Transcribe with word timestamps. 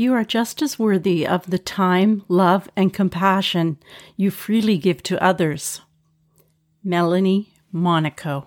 You 0.00 0.14
are 0.14 0.22
just 0.22 0.62
as 0.62 0.78
worthy 0.78 1.26
of 1.26 1.50
the 1.50 1.58
time, 1.58 2.22
love, 2.28 2.68
and 2.76 2.94
compassion 2.94 3.78
you 4.16 4.30
freely 4.30 4.78
give 4.78 5.02
to 5.02 5.20
others. 5.20 5.80
Melanie 6.84 7.52
Monaco. 7.72 8.46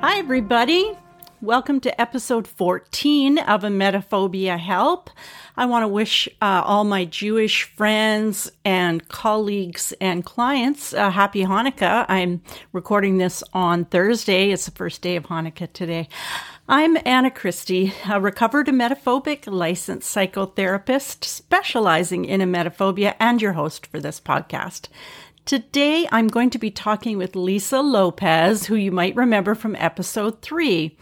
Hi, 0.00 0.18
everybody. 0.18 0.98
Welcome 1.42 1.80
to 1.80 2.00
episode 2.00 2.46
14 2.46 3.38
of 3.38 3.62
Emetophobia 3.62 4.60
Help. 4.60 5.10
I 5.56 5.66
want 5.66 5.82
to 5.82 5.88
wish 5.88 6.28
uh, 6.40 6.62
all 6.64 6.84
my 6.84 7.04
Jewish 7.04 7.64
friends 7.64 8.52
and 8.64 9.08
colleagues 9.08 9.92
and 10.00 10.24
clients 10.24 10.92
a 10.92 11.10
happy 11.10 11.42
Hanukkah. 11.42 12.06
I'm 12.08 12.42
recording 12.72 13.18
this 13.18 13.42
on 13.52 13.86
Thursday. 13.86 14.52
It's 14.52 14.66
the 14.66 14.70
first 14.70 15.02
day 15.02 15.16
of 15.16 15.24
Hanukkah 15.24 15.72
today. 15.72 16.08
I'm 16.68 16.96
Anna 17.04 17.32
Christie, 17.32 17.92
a 18.08 18.20
recovered 18.20 18.68
emetophobic 18.68 19.52
licensed 19.52 20.14
psychotherapist 20.14 21.24
specializing 21.24 22.24
in 22.24 22.40
emetophobia 22.40 23.16
and 23.18 23.42
your 23.42 23.54
host 23.54 23.86
for 23.86 23.98
this 23.98 24.20
podcast. 24.20 24.86
Today, 25.44 26.06
I'm 26.12 26.28
going 26.28 26.50
to 26.50 26.58
be 26.58 26.70
talking 26.70 27.18
with 27.18 27.34
Lisa 27.34 27.80
Lopez, 27.80 28.66
who 28.66 28.76
you 28.76 28.92
might 28.92 29.16
remember 29.16 29.56
from 29.56 29.74
episode 29.74 30.40
three. 30.40 30.96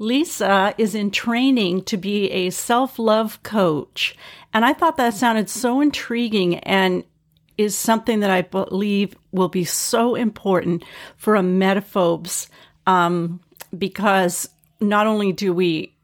Lisa 0.00 0.74
is 0.78 0.94
in 0.94 1.10
training 1.10 1.84
to 1.84 1.98
be 1.98 2.30
a 2.30 2.50
self 2.50 2.98
love 2.98 3.40
coach. 3.42 4.16
And 4.52 4.64
I 4.64 4.72
thought 4.72 4.96
that 4.96 5.14
sounded 5.14 5.48
so 5.48 5.80
intriguing 5.80 6.58
and 6.60 7.04
is 7.58 7.76
something 7.76 8.20
that 8.20 8.30
I 8.30 8.40
believe 8.40 9.14
will 9.30 9.50
be 9.50 9.64
so 9.64 10.14
important 10.14 10.84
for 11.18 11.34
emetophobes 11.34 12.48
um, 12.86 13.40
because 13.76 14.48
not 14.80 15.06
only 15.06 15.32
do 15.32 15.52
we 15.52 15.94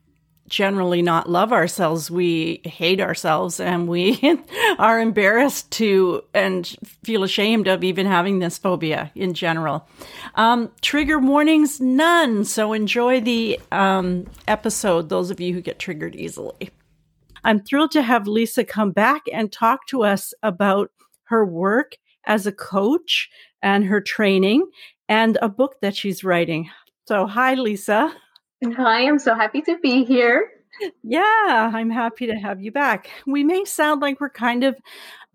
generally 0.48 1.02
not 1.02 1.28
love 1.28 1.52
ourselves. 1.52 2.10
We 2.10 2.60
hate 2.64 3.00
ourselves 3.00 3.60
and 3.60 3.88
we 3.88 4.20
are 4.78 5.00
embarrassed 5.00 5.70
to 5.72 6.22
and 6.34 6.66
feel 7.04 7.22
ashamed 7.22 7.66
of 7.66 7.82
even 7.84 8.06
having 8.06 8.38
this 8.38 8.58
phobia 8.58 9.10
in 9.14 9.34
general. 9.34 9.88
Um, 10.34 10.70
trigger 10.82 11.18
warnings, 11.18 11.80
none. 11.80 12.44
So 12.44 12.72
enjoy 12.72 13.20
the 13.20 13.60
um, 13.72 14.26
episode, 14.46 15.08
those 15.08 15.30
of 15.30 15.40
you 15.40 15.52
who 15.54 15.60
get 15.60 15.78
triggered 15.78 16.14
easily. 16.14 16.70
I'm 17.44 17.60
thrilled 17.60 17.92
to 17.92 18.02
have 18.02 18.26
Lisa 18.26 18.64
come 18.64 18.90
back 18.90 19.22
and 19.32 19.52
talk 19.52 19.86
to 19.88 20.02
us 20.02 20.34
about 20.42 20.90
her 21.24 21.44
work 21.44 21.92
as 22.26 22.46
a 22.46 22.52
coach 22.52 23.28
and 23.62 23.84
her 23.84 24.00
training 24.00 24.66
and 25.08 25.38
a 25.40 25.48
book 25.48 25.76
that 25.80 25.94
she's 25.94 26.24
writing. 26.24 26.70
So, 27.06 27.26
hi, 27.26 27.54
Lisa. 27.54 28.12
Hi, 28.72 29.06
I'm 29.06 29.18
so 29.18 29.34
happy 29.34 29.62
to 29.62 29.78
be 29.78 30.04
here. 30.04 30.50
Yeah, 31.02 31.70
I'm 31.72 31.90
happy 31.90 32.26
to 32.26 32.34
have 32.34 32.60
you 32.60 32.72
back. 32.72 33.10
We 33.26 33.44
may 33.44 33.64
sound 33.64 34.02
like 34.02 34.20
we're 34.20 34.30
kind 34.30 34.64
of 34.64 34.76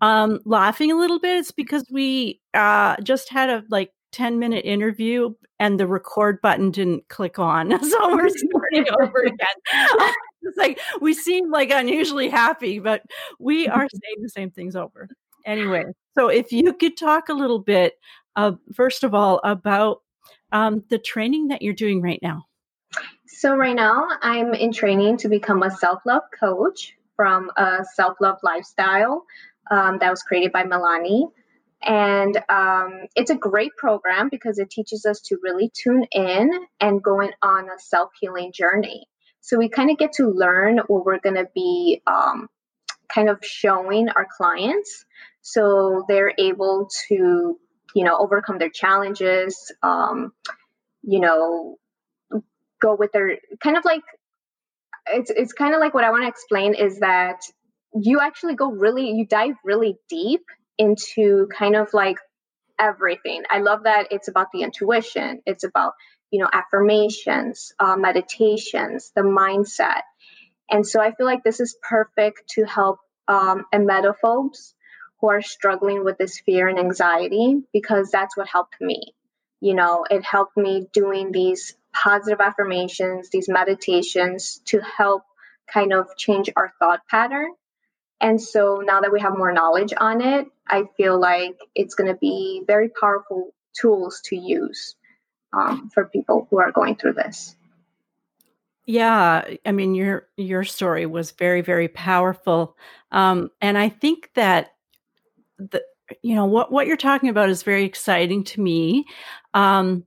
um, 0.00 0.40
laughing 0.44 0.92
a 0.92 0.96
little 0.96 1.18
bit. 1.18 1.38
It's 1.38 1.50
because 1.50 1.84
we 1.90 2.40
uh, 2.54 2.96
just 3.02 3.30
had 3.30 3.48
a 3.48 3.64
like 3.70 3.92
10 4.12 4.38
minute 4.38 4.64
interview 4.64 5.34
and 5.58 5.80
the 5.80 5.86
record 5.86 6.40
button 6.42 6.70
didn't 6.70 7.08
click 7.08 7.38
on. 7.38 7.70
So 7.82 8.16
we're 8.16 8.28
starting 8.28 8.86
over 9.00 9.20
again. 9.20 9.46
it's 10.42 10.58
like 10.58 10.80
we 11.00 11.14
seem 11.14 11.50
like 11.50 11.70
unusually 11.70 12.28
happy, 12.28 12.78
but 12.78 13.02
we 13.38 13.68
are 13.68 13.88
saying 13.88 14.22
the 14.22 14.28
same 14.28 14.50
things 14.50 14.76
over. 14.76 15.08
Anyway, 15.46 15.84
so 16.14 16.28
if 16.28 16.52
you 16.52 16.72
could 16.74 16.96
talk 16.96 17.28
a 17.28 17.34
little 17.34 17.58
bit, 17.58 17.94
uh, 18.36 18.52
first 18.74 19.02
of 19.04 19.14
all, 19.14 19.40
about 19.42 19.98
um, 20.52 20.84
the 20.90 20.98
training 20.98 21.48
that 21.48 21.62
you're 21.62 21.74
doing 21.74 22.00
right 22.02 22.20
now. 22.22 22.44
So, 23.42 23.56
right 23.56 23.74
now, 23.74 24.06
I'm 24.20 24.54
in 24.54 24.70
training 24.70 25.16
to 25.16 25.28
become 25.28 25.64
a 25.64 25.70
self 25.72 26.02
love 26.06 26.22
coach 26.38 26.94
from 27.16 27.50
a 27.56 27.84
self 27.92 28.18
love 28.20 28.38
lifestyle 28.44 29.24
um, 29.68 29.98
that 29.98 30.10
was 30.10 30.22
created 30.22 30.52
by 30.52 30.62
Milani. 30.62 31.24
And 31.82 32.36
um, 32.48 33.00
it's 33.16 33.32
a 33.32 33.34
great 33.34 33.72
program 33.76 34.28
because 34.30 34.60
it 34.60 34.70
teaches 34.70 35.04
us 35.06 35.20
to 35.22 35.38
really 35.42 35.72
tune 35.74 36.06
in 36.12 36.52
and 36.80 37.02
going 37.02 37.32
on 37.42 37.64
a 37.64 37.80
self 37.80 38.10
healing 38.20 38.52
journey. 38.52 39.08
So, 39.40 39.58
we 39.58 39.68
kind 39.68 39.90
of 39.90 39.98
get 39.98 40.12
to 40.18 40.28
learn 40.28 40.78
what 40.86 41.04
we're 41.04 41.18
going 41.18 41.34
to 41.34 41.48
be 41.52 42.00
um, 42.06 42.46
kind 43.12 43.28
of 43.28 43.40
showing 43.42 44.08
our 44.08 44.28
clients 44.36 45.04
so 45.40 46.04
they're 46.06 46.32
able 46.38 46.90
to, 47.08 47.58
you 47.96 48.04
know, 48.04 48.16
overcome 48.18 48.58
their 48.58 48.70
challenges, 48.70 49.72
um, 49.82 50.32
you 51.02 51.18
know, 51.18 51.80
go 52.82 52.96
with 52.96 53.12
their 53.12 53.38
kind 53.62 53.76
of 53.76 53.84
like 53.84 54.02
it's 55.06 55.30
it's 55.30 55.52
kind 55.52 55.74
of 55.74 55.80
like 55.80 55.94
what 55.94 56.04
I 56.04 56.10
want 56.10 56.24
to 56.24 56.28
explain 56.28 56.74
is 56.74 57.00
that 57.00 57.40
you 57.94 58.20
actually 58.20 58.54
go 58.54 58.70
really 58.70 59.10
you 59.10 59.26
dive 59.26 59.54
really 59.64 59.96
deep 60.08 60.42
into 60.78 61.48
kind 61.56 61.76
of 61.76 61.88
like 61.92 62.18
everything. 62.78 63.44
I 63.50 63.58
love 63.60 63.84
that 63.84 64.08
it's 64.10 64.28
about 64.28 64.48
the 64.52 64.62
intuition. 64.62 65.42
It's 65.46 65.64
about 65.64 65.94
you 66.30 66.40
know 66.40 66.48
affirmations, 66.52 67.72
uh, 67.78 67.96
meditations, 67.96 69.12
the 69.14 69.22
mindset, 69.22 70.02
and 70.70 70.86
so 70.86 71.00
I 71.00 71.12
feel 71.12 71.26
like 71.26 71.44
this 71.44 71.60
is 71.60 71.76
perfect 71.82 72.48
to 72.54 72.64
help 72.64 72.98
um, 73.28 73.64
emetophobes 73.74 74.74
who 75.20 75.28
are 75.28 75.42
struggling 75.42 76.04
with 76.04 76.18
this 76.18 76.40
fear 76.40 76.66
and 76.68 76.78
anxiety 76.78 77.62
because 77.72 78.10
that's 78.10 78.36
what 78.36 78.48
helped 78.48 78.80
me. 78.80 79.14
You 79.60 79.74
know, 79.74 80.04
it 80.10 80.24
helped 80.24 80.56
me 80.56 80.88
doing 80.92 81.30
these 81.30 81.76
positive 81.92 82.40
affirmations, 82.40 83.30
these 83.30 83.48
meditations 83.48 84.60
to 84.66 84.80
help 84.80 85.22
kind 85.72 85.92
of 85.92 86.16
change 86.16 86.50
our 86.56 86.72
thought 86.78 87.00
pattern. 87.08 87.52
And 88.20 88.40
so 88.40 88.82
now 88.84 89.00
that 89.00 89.12
we 89.12 89.20
have 89.20 89.36
more 89.36 89.52
knowledge 89.52 89.92
on 89.96 90.20
it, 90.20 90.46
I 90.68 90.84
feel 90.96 91.18
like 91.20 91.58
it's 91.74 91.94
going 91.94 92.12
to 92.12 92.18
be 92.18 92.62
very 92.66 92.88
powerful 92.88 93.52
tools 93.78 94.20
to 94.26 94.36
use 94.36 94.94
um, 95.52 95.90
for 95.92 96.06
people 96.06 96.46
who 96.50 96.58
are 96.60 96.72
going 96.72 96.96
through 96.96 97.14
this. 97.14 97.56
Yeah, 98.84 99.44
I 99.64 99.72
mean 99.72 99.94
your 99.94 100.26
your 100.36 100.64
story 100.64 101.06
was 101.06 101.30
very 101.30 101.60
very 101.60 101.86
powerful, 101.86 102.76
um, 103.12 103.50
and 103.60 103.78
I 103.78 103.88
think 103.88 104.30
that 104.34 104.72
the 105.56 105.84
you 106.20 106.34
know 106.34 106.46
what 106.46 106.72
what 106.72 106.88
you're 106.88 106.96
talking 106.96 107.28
about 107.28 107.48
is 107.48 107.62
very 107.62 107.84
exciting 107.84 108.42
to 108.44 108.60
me. 108.60 109.04
Um, 109.54 110.04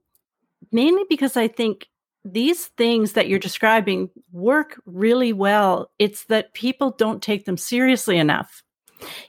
mainly 0.76 1.04
because 1.08 1.38
I 1.38 1.48
think 1.48 1.88
these 2.22 2.66
things 2.66 3.12
that 3.12 3.28
you're 3.28 3.38
describing 3.38 4.10
work 4.30 4.78
really 4.84 5.32
well. 5.32 5.90
It's 5.98 6.24
that 6.26 6.52
people 6.52 6.90
don't 6.90 7.22
take 7.22 7.46
them 7.46 7.56
seriously 7.56 8.18
enough. 8.18 8.62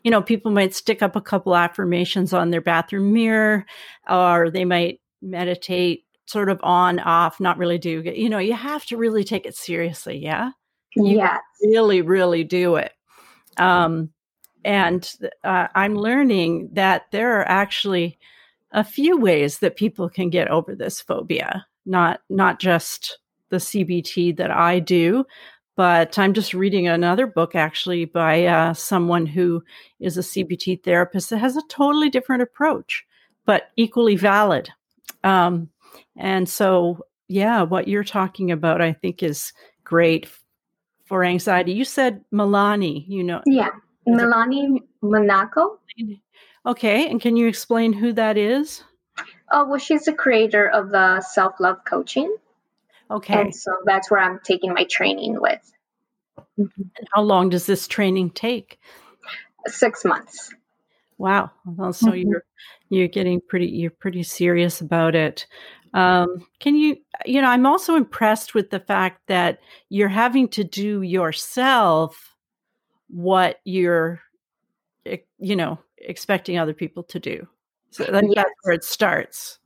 You 0.04 0.12
know, 0.12 0.22
people 0.22 0.52
might 0.52 0.76
stick 0.76 1.02
up 1.02 1.16
a 1.16 1.22
couple 1.22 1.56
affirmations 1.56 2.34
on 2.34 2.50
their 2.50 2.62
bathroom 2.62 3.14
mirror, 3.14 3.66
or 4.10 4.50
they 4.50 4.66
might 4.66 5.00
meditate 5.22 6.06
sort 6.26 6.50
of 6.50 6.60
on, 6.64 7.00
off, 7.00 7.40
not 7.40 7.58
really 7.58 7.78
do. 7.78 8.02
You 8.02 8.30
know, 8.30 8.40
you 8.40 8.54
have 8.54 8.86
to 8.88 8.98
really 8.98 9.24
take 9.24 9.46
it 9.46 9.56
seriously. 9.56 10.18
Yeah. 10.18 10.52
You 10.96 11.18
yes. 11.18 11.40
really, 11.62 12.02
really 12.02 12.44
do 12.44 12.76
it. 12.76 12.92
Um, 13.58 14.10
and 14.66 15.10
uh, 15.46 15.68
I'm 15.74 15.96
learning 15.96 16.72
that 16.74 17.06
there 17.12 17.40
are 17.40 17.48
actually 17.48 18.18
a 18.78 18.84
few 18.84 19.18
ways 19.18 19.58
that 19.60 19.76
people 19.76 20.08
can 20.08 20.30
get 20.30 20.50
over 20.50 20.76
this 20.76 21.02
phobia, 21.02 21.66
not 21.88 22.22
not 22.30 22.60
just 22.60 23.18
the 23.50 23.58
CBT 23.58 24.38
that 24.38 24.52
I 24.52 24.78
do, 24.80 25.26
but 25.76 26.20
I'm 26.20 26.34
just 26.34 26.54
reading 26.54 26.88
another 26.88 27.26
book 27.26 27.56
actually 27.56 28.06
by 28.06 28.46
uh, 28.46 28.76
someone 28.76 29.26
who 29.26 29.64
is 30.00 30.16
a 30.16 30.22
CBT 30.22 30.84
therapist 30.84 31.32
that 31.32 31.40
has 31.40 31.58
a 31.58 31.64
totally 31.70 32.10
different 32.10 32.44
approach, 32.44 33.04
but 33.46 33.70
equally 33.78 34.16
valid. 34.16 34.70
Um, 35.24 35.70
and 36.16 36.48
so, 36.48 37.00
yeah, 37.28 37.64
what 37.64 37.88
you're 37.88 38.04
talking 38.04 38.52
about, 38.52 38.80
I 38.80 38.94
think, 38.94 39.24
is 39.24 39.54
great 39.84 40.30
for 41.06 41.24
anxiety. 41.24 41.72
You 41.72 41.84
said 41.84 42.24
Milani, 42.32 43.06
you 43.08 43.24
know. 43.24 43.42
Yeah, 43.48 43.70
Milani 44.08 44.82
Monaco. 45.02 45.80
Okay, 46.68 47.10
and 47.10 47.22
can 47.22 47.38
you 47.38 47.48
explain 47.48 47.94
who 47.94 48.12
that 48.14 48.38
is? 48.38 48.84
Oh, 49.52 49.66
well, 49.66 49.80
she's 49.80 50.04
the 50.04 50.14
creator 50.14 50.68
of 50.68 50.90
the 50.90 51.22
self 51.22 51.54
love 51.62 51.78
coaching. 51.86 52.36
Okay. 53.10 53.40
And 53.40 53.56
so 53.56 53.72
that's 53.86 54.12
where 54.12 54.20
I'm 54.20 54.42
taking 54.44 54.74
my 54.74 54.84
training 54.84 55.40
with. 55.40 55.72
And 56.58 56.92
how 57.14 57.22
long 57.22 57.50
does 57.50 57.66
this 57.66 57.88
training 57.88 58.32
take? 58.32 58.80
Six 59.68 60.04
months. 60.04 60.54
Wow. 61.18 61.52
Well, 61.66 61.94
so 61.94 62.08
mm-hmm. 62.08 62.30
you're 62.30 62.44
you're 62.90 63.08
getting 63.08 63.40
pretty 63.40 63.68
you're 63.68 63.92
pretty 63.92 64.24
serious 64.24 64.82
about 64.82 65.16
it. 65.16 65.48
Um, 65.94 66.46
can 66.60 66.76
you 66.76 66.98
you 67.26 67.42
know 67.42 67.50
I'm 67.50 67.66
also 67.66 67.96
impressed 67.96 68.54
with 68.54 68.70
the 68.72 68.80
fact 68.80 69.22
that 69.28 69.60
you're 69.88 70.10
having 70.10 70.50
to 70.50 70.64
do 70.64 71.02
yourself 71.02 72.36
what 73.08 73.62
you're 73.64 74.22
you 75.40 75.56
know 75.56 75.80
expecting 76.00 76.58
other 76.58 76.74
people 76.74 77.04
to 77.04 77.20
do. 77.20 77.48
So 77.92 78.04
yes. 78.04 78.34
that's 78.36 78.52
where 78.64 78.74
it 78.76 78.84
starts. 78.84 79.60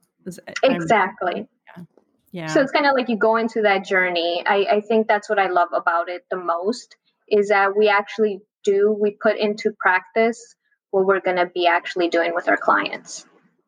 Exactly. 0.63 1.47
Yeah. 1.75 1.83
yeah. 2.31 2.47
So 2.47 2.61
it's 2.61 2.71
kind 2.71 2.85
of 2.85 2.93
like 2.93 3.09
you 3.09 3.17
go 3.17 3.37
into 3.37 3.61
that 3.63 3.85
journey. 3.85 4.43
I, 4.45 4.65
I 4.71 4.81
think 4.81 5.07
that's 5.07 5.29
what 5.29 5.39
I 5.39 5.47
love 5.47 5.69
about 5.73 6.09
it 6.09 6.25
the 6.29 6.37
most 6.37 6.95
is 7.27 7.49
that 7.49 7.75
we 7.75 7.89
actually 7.89 8.41
do, 8.63 8.95
we 8.99 9.11
put 9.21 9.37
into 9.37 9.71
practice 9.79 10.55
what 10.91 11.05
we're 11.05 11.21
going 11.21 11.37
to 11.37 11.47
be 11.47 11.65
actually 11.67 12.09
doing 12.09 12.33
with 12.35 12.47
our 12.47 12.57
clients. 12.57 13.25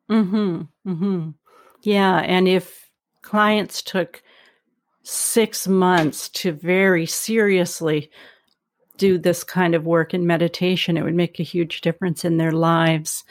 Hmm. 0.08 0.62
Hmm. 0.84 1.30
Yeah, 1.82 2.18
and 2.18 2.46
if 2.46 2.90
clients 3.22 3.82
took 3.82 4.22
six 5.02 5.66
months 5.66 6.28
to 6.30 6.52
very 6.52 7.06
seriously 7.06 8.10
do 8.96 9.18
this 9.18 9.44
kind 9.44 9.74
of 9.74 9.86
work 9.86 10.14
in 10.14 10.26
meditation, 10.26 10.96
it 10.96 11.02
would 11.02 11.14
make 11.14 11.40
a 11.40 11.44
huge 11.44 11.80
difference 11.80 12.24
in 12.24 12.36
their 12.36 12.52
lives. 12.52 13.24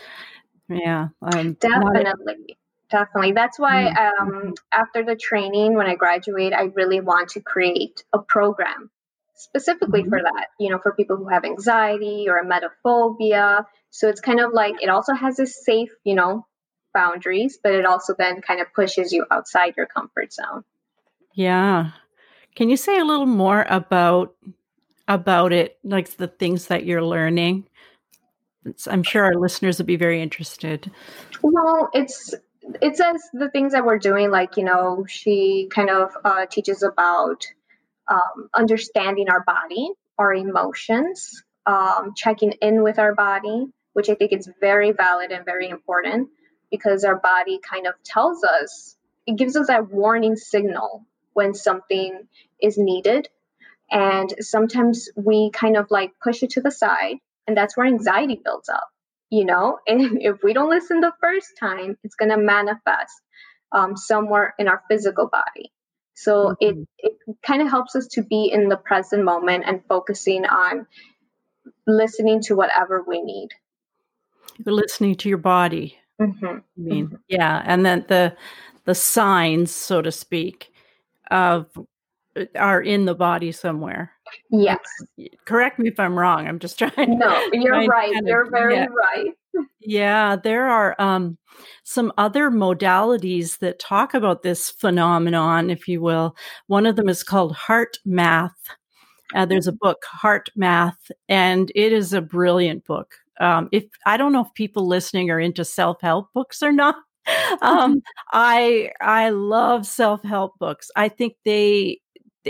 Yeah, 0.69 1.09
um, 1.21 1.53
definitely. 1.53 2.57
Definitely 2.93 3.31
that's 3.31 3.57
why 3.57 3.91
mm-hmm. 3.91 4.27
um, 4.27 4.53
after 4.71 5.03
the 5.03 5.15
training 5.15 5.73
when 5.73 5.87
i 5.87 5.95
graduate 5.95 6.53
i 6.53 6.65
really 6.75 6.99
want 6.99 7.29
to 7.29 7.41
create 7.41 8.03
a 8.13 8.19
program 8.19 8.91
specifically 9.33 10.01
mm-hmm. 10.01 10.09
for 10.09 10.21
that 10.21 10.49
you 10.59 10.69
know 10.69 10.77
for 10.77 10.93
people 10.93 11.17
who 11.17 11.27
have 11.27 11.43
anxiety 11.43 12.27
or 12.29 12.39
emetophobia 12.43 13.65
so 13.89 14.09
it's 14.09 14.21
kind 14.21 14.39
of 14.39 14.53
like 14.53 14.75
it 14.83 14.89
also 14.89 15.13
has 15.13 15.39
a 15.39 15.47
safe 15.47 15.89
you 16.03 16.13
know 16.13 16.45
boundaries 16.93 17.57
but 17.63 17.73
it 17.73 17.85
also 17.85 18.13
then 18.15 18.41
kind 18.41 18.61
of 18.61 18.71
pushes 18.75 19.11
you 19.11 19.25
outside 19.31 19.73
your 19.75 19.87
comfort 19.87 20.31
zone 20.31 20.63
yeah 21.33 21.93
can 22.55 22.69
you 22.69 22.77
say 22.77 22.99
a 22.99 23.05
little 23.05 23.25
more 23.25 23.65
about 23.69 24.35
about 25.07 25.53
it 25.53 25.77
like 25.83 26.15
the 26.17 26.27
things 26.27 26.67
that 26.67 26.85
you're 26.85 27.03
learning. 27.03 27.67
It's, 28.65 28.87
i'm 28.87 29.03
sure 29.03 29.25
our 29.25 29.35
listeners 29.35 29.77
would 29.77 29.87
be 29.87 29.97
very 29.97 30.21
interested. 30.21 30.89
Well 31.41 31.89
it's 31.93 32.33
it 32.81 32.95
says 32.95 33.21
the 33.33 33.49
things 33.49 33.73
that 33.73 33.85
we're 33.85 33.99
doing 33.99 34.31
like 34.31 34.57
you 34.57 34.63
know 34.63 35.05
she 35.07 35.67
kind 35.71 35.89
of 35.89 36.11
uh, 36.23 36.45
teaches 36.45 36.83
about 36.83 37.45
um, 38.07 38.49
understanding 38.53 39.29
our 39.29 39.43
body 39.43 39.89
our 40.17 40.33
emotions 40.33 41.43
um, 41.65 42.13
checking 42.15 42.51
in 42.61 42.83
with 42.83 42.99
our 42.99 43.13
body 43.13 43.67
which 43.93 44.09
i 44.09 44.15
think 44.15 44.31
is 44.31 44.49
very 44.59 44.91
valid 44.91 45.31
and 45.31 45.45
very 45.45 45.69
important 45.69 46.29
because 46.71 47.03
our 47.03 47.17
body 47.17 47.59
kind 47.69 47.87
of 47.87 47.93
tells 48.03 48.43
us 48.43 48.95
it 49.25 49.37
gives 49.37 49.55
us 49.55 49.67
that 49.67 49.89
warning 49.89 50.35
signal 50.35 51.05
when 51.33 51.53
something 51.53 52.27
is 52.61 52.77
needed 52.77 53.27
and 53.91 54.33
sometimes 54.39 55.09
we 55.15 55.51
kind 55.51 55.77
of 55.77 55.87
like 55.89 56.11
push 56.21 56.43
it 56.43 56.51
to 56.51 56.61
the 56.61 56.71
side 56.71 57.17
and 57.47 57.55
that's 57.55 57.75
where 57.77 57.85
anxiety 57.85 58.39
builds 58.43 58.69
up 58.69 58.87
you 59.29 59.45
know 59.45 59.79
and 59.87 60.21
if 60.21 60.37
we 60.43 60.53
don't 60.53 60.69
listen 60.69 60.99
the 60.99 61.13
first 61.21 61.49
time 61.59 61.97
it's 62.03 62.15
going 62.15 62.31
to 62.31 62.37
manifest 62.37 63.21
um, 63.71 63.97
somewhere 63.97 64.53
in 64.59 64.67
our 64.67 64.81
physical 64.89 65.27
body 65.27 65.71
so 66.15 66.55
mm-hmm. 66.61 66.81
it, 66.81 66.87
it 66.99 67.13
kind 67.45 67.61
of 67.61 67.69
helps 67.69 67.95
us 67.95 68.07
to 68.07 68.21
be 68.21 68.49
in 68.53 68.69
the 68.69 68.77
present 68.77 69.23
moment 69.23 69.63
and 69.65 69.81
focusing 69.89 70.45
on 70.45 70.85
listening 71.87 72.41
to 72.41 72.55
whatever 72.55 73.03
we 73.07 73.21
need 73.21 73.49
you're 74.63 74.75
listening 74.75 75.15
to 75.15 75.27
your 75.27 75.39
body 75.39 75.97
mm-hmm. 76.21 76.45
i 76.45 76.61
mean 76.77 77.07
mm-hmm. 77.07 77.15
yeah 77.27 77.63
and 77.65 77.85
then 77.85 78.05
the 78.07 78.35
the 78.85 78.93
signs 78.93 79.73
so 79.73 80.01
to 80.01 80.11
speak 80.11 80.71
of 81.31 81.67
are 82.55 82.81
in 82.81 83.05
the 83.05 83.15
body 83.15 83.51
somewhere 83.51 84.13
Yes. 84.49 84.79
Correct 85.45 85.79
me 85.79 85.89
if 85.89 85.99
I'm 85.99 86.17
wrong. 86.17 86.47
I'm 86.47 86.59
just 86.59 86.77
trying. 86.79 87.17
No, 87.17 87.49
you're 87.51 87.85
right. 87.85 88.13
You're 88.23 88.49
very 88.49 88.75
yeah. 88.75 88.85
right. 88.85 89.33
Yeah, 89.81 90.35
there 90.35 90.67
are 90.67 90.95
um, 90.99 91.37
some 91.83 92.11
other 92.17 92.49
modalities 92.49 93.59
that 93.59 93.79
talk 93.79 94.13
about 94.13 94.41
this 94.41 94.71
phenomenon, 94.71 95.69
if 95.69 95.87
you 95.87 96.01
will. 96.01 96.35
One 96.67 96.85
of 96.85 96.95
them 96.95 97.07
is 97.07 97.23
called 97.23 97.55
HeartMath. 97.55 98.51
Uh, 99.35 99.45
there's 99.45 99.67
a 99.67 99.73
book, 99.73 100.03
Heart 100.05 100.49
Math, 100.55 101.11
and 101.29 101.71
it 101.75 101.93
is 101.93 102.13
a 102.13 102.21
brilliant 102.21 102.85
book. 102.85 103.13
Um, 103.39 103.69
if 103.71 103.83
I 104.05 104.17
don't 104.17 104.31
know 104.31 104.45
if 104.45 104.53
people 104.55 104.87
listening 104.87 105.29
are 105.29 105.39
into 105.39 105.65
self 105.65 106.01
help 106.01 106.29
books 106.33 106.63
or 106.63 106.71
not, 106.71 106.95
um, 107.61 108.01
I 108.31 108.91
I 109.01 109.29
love 109.29 109.85
self 109.85 110.23
help 110.23 110.57
books. 110.59 110.89
I 110.95 111.09
think 111.09 111.35
they 111.45 111.99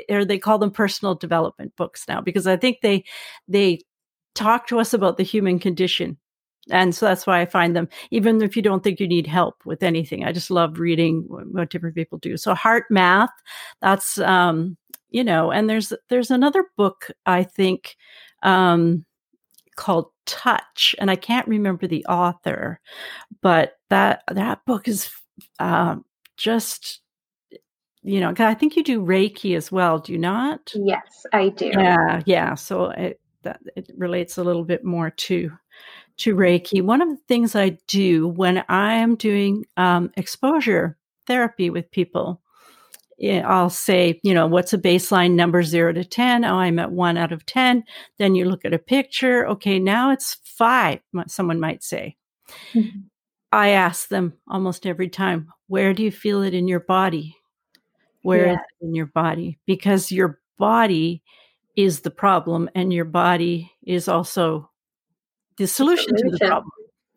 or 0.10 0.26
they 0.26 0.40
call 0.40 0.58
them 0.58 0.72
personal 0.72 1.16
development 1.16 1.76
books 1.76 2.06
now 2.08 2.22
because 2.22 2.48
I 2.48 2.58
think 2.58 2.82
they 2.82 3.04
they 3.48 3.80
talk 4.36 4.68
to 4.68 4.80
us 4.80 4.94
about 4.94 5.18
the 5.18 5.24
human 5.24 5.60
condition. 5.60 6.18
And 6.70 6.96
so 6.96 7.06
that's 7.06 7.28
why 7.28 7.42
I 7.42 7.46
find 7.46 7.76
them, 7.76 7.90
even 8.10 8.42
if 8.42 8.56
you 8.56 8.62
don't 8.62 8.84
think 8.84 9.00
you 9.00 9.08
need 9.08 9.28
help 9.28 9.66
with 9.66 9.84
anything, 9.84 10.24
I 10.24 10.32
just 10.32 10.50
love 10.50 10.80
reading 10.80 11.26
what 11.28 11.70
different 11.70 11.96
people 11.96 12.20
do. 12.20 12.38
So 12.38 12.54
heart 12.56 12.86
math, 12.90 13.32
that's, 13.82 14.18
um, 14.20 14.78
you 15.10 15.26
know, 15.26 15.52
and 15.52 15.70
there's, 15.70 15.92
there's 16.08 16.32
another 16.32 16.66
book, 16.78 17.12
I 17.26 17.44
think, 17.44 17.98
um, 18.44 19.06
called 19.76 20.08
Touch, 20.26 20.96
and 21.00 21.12
I 21.12 21.18
can't 21.18 21.48
remember 21.50 21.86
the 21.86 22.06
author, 22.06 22.80
but 23.42 23.74
that, 23.90 24.24
that 24.32 24.64
book 24.66 24.88
is, 24.88 25.12
uh, 25.60 25.98
just 26.38 27.02
you 28.04 28.20
know, 28.20 28.34
I 28.38 28.54
think 28.54 28.76
you 28.76 28.84
do 28.84 29.02
Reiki 29.02 29.56
as 29.56 29.72
well, 29.72 30.00
do 30.00 30.12
you 30.12 30.20
not? 30.20 30.74
Yes, 30.76 31.26
I 31.32 31.50
do. 31.50 31.72
Yeah, 31.74 32.22
yeah. 32.26 32.56
So 32.56 32.90
it 32.92 33.20
that 33.44 33.60
it 33.76 33.90
relates 33.98 34.38
a 34.38 34.44
little 34.44 34.64
bit 34.64 34.84
more 34.84 35.10
to 35.10 35.52
to 36.18 36.36
Reiki. 36.36 36.82
One 36.82 37.02
of 37.02 37.10
the 37.10 37.22
things 37.28 37.56
I 37.56 37.78
do 37.88 38.28
when 38.28 38.64
I'm 38.70 39.16
doing 39.16 39.66
um, 39.78 40.12
exposure 40.16 40.98
therapy 41.28 41.70
with 41.70 41.92
people, 41.92 42.42
I'll 43.24 43.70
say, 43.70 44.20
you 44.24 44.34
know, 44.34 44.48
what's 44.48 44.74
a 44.74 44.78
baseline 44.78 45.34
number 45.34 45.64
zero 45.64 45.94
to 45.94 46.04
10? 46.04 46.46
Oh, 46.46 46.56
I'm 46.56 46.80
at 46.80 46.92
one 46.92 47.18
out 47.18 47.32
of 47.32 47.46
10. 47.46 47.84
Then 48.20 48.36
you 48.36 48.46
look 48.46 48.66
at 48.66 48.74
a 48.74 48.80
picture. 48.80 49.48
Okay, 49.48 49.80
now 49.80 50.12
it's 50.12 50.38
five, 50.44 51.00
someone 51.28 51.60
might 51.60 51.84
say. 51.84 52.18
Mm-hmm. 52.74 53.00
I 53.52 53.70
ask 53.70 54.08
them 54.10 54.34
almost 54.48 54.86
every 54.86 55.10
time, 55.10 55.48
where 55.68 55.94
do 55.94 56.04
you 56.04 56.12
feel 56.12 56.42
it 56.42 56.54
in 56.54 56.68
your 56.68 56.80
body? 56.80 57.38
Where 58.24 58.48
yeah. 58.48 58.58
in 58.82 58.96
your 58.96 59.06
body 59.08 59.60
because 59.66 60.12
your 60.12 60.40
body 60.58 61.22
is 61.76 62.02
the 62.02 62.12
problem 62.12 62.70
and 62.76 62.94
your 62.94 63.06
body 63.06 63.72
is 63.86 64.08
also 64.08 64.70
the 65.58 65.68
solution, 65.68 66.18
solution. 66.18 66.32
to 66.32 66.38
the 66.38 66.46
problem 66.48 66.72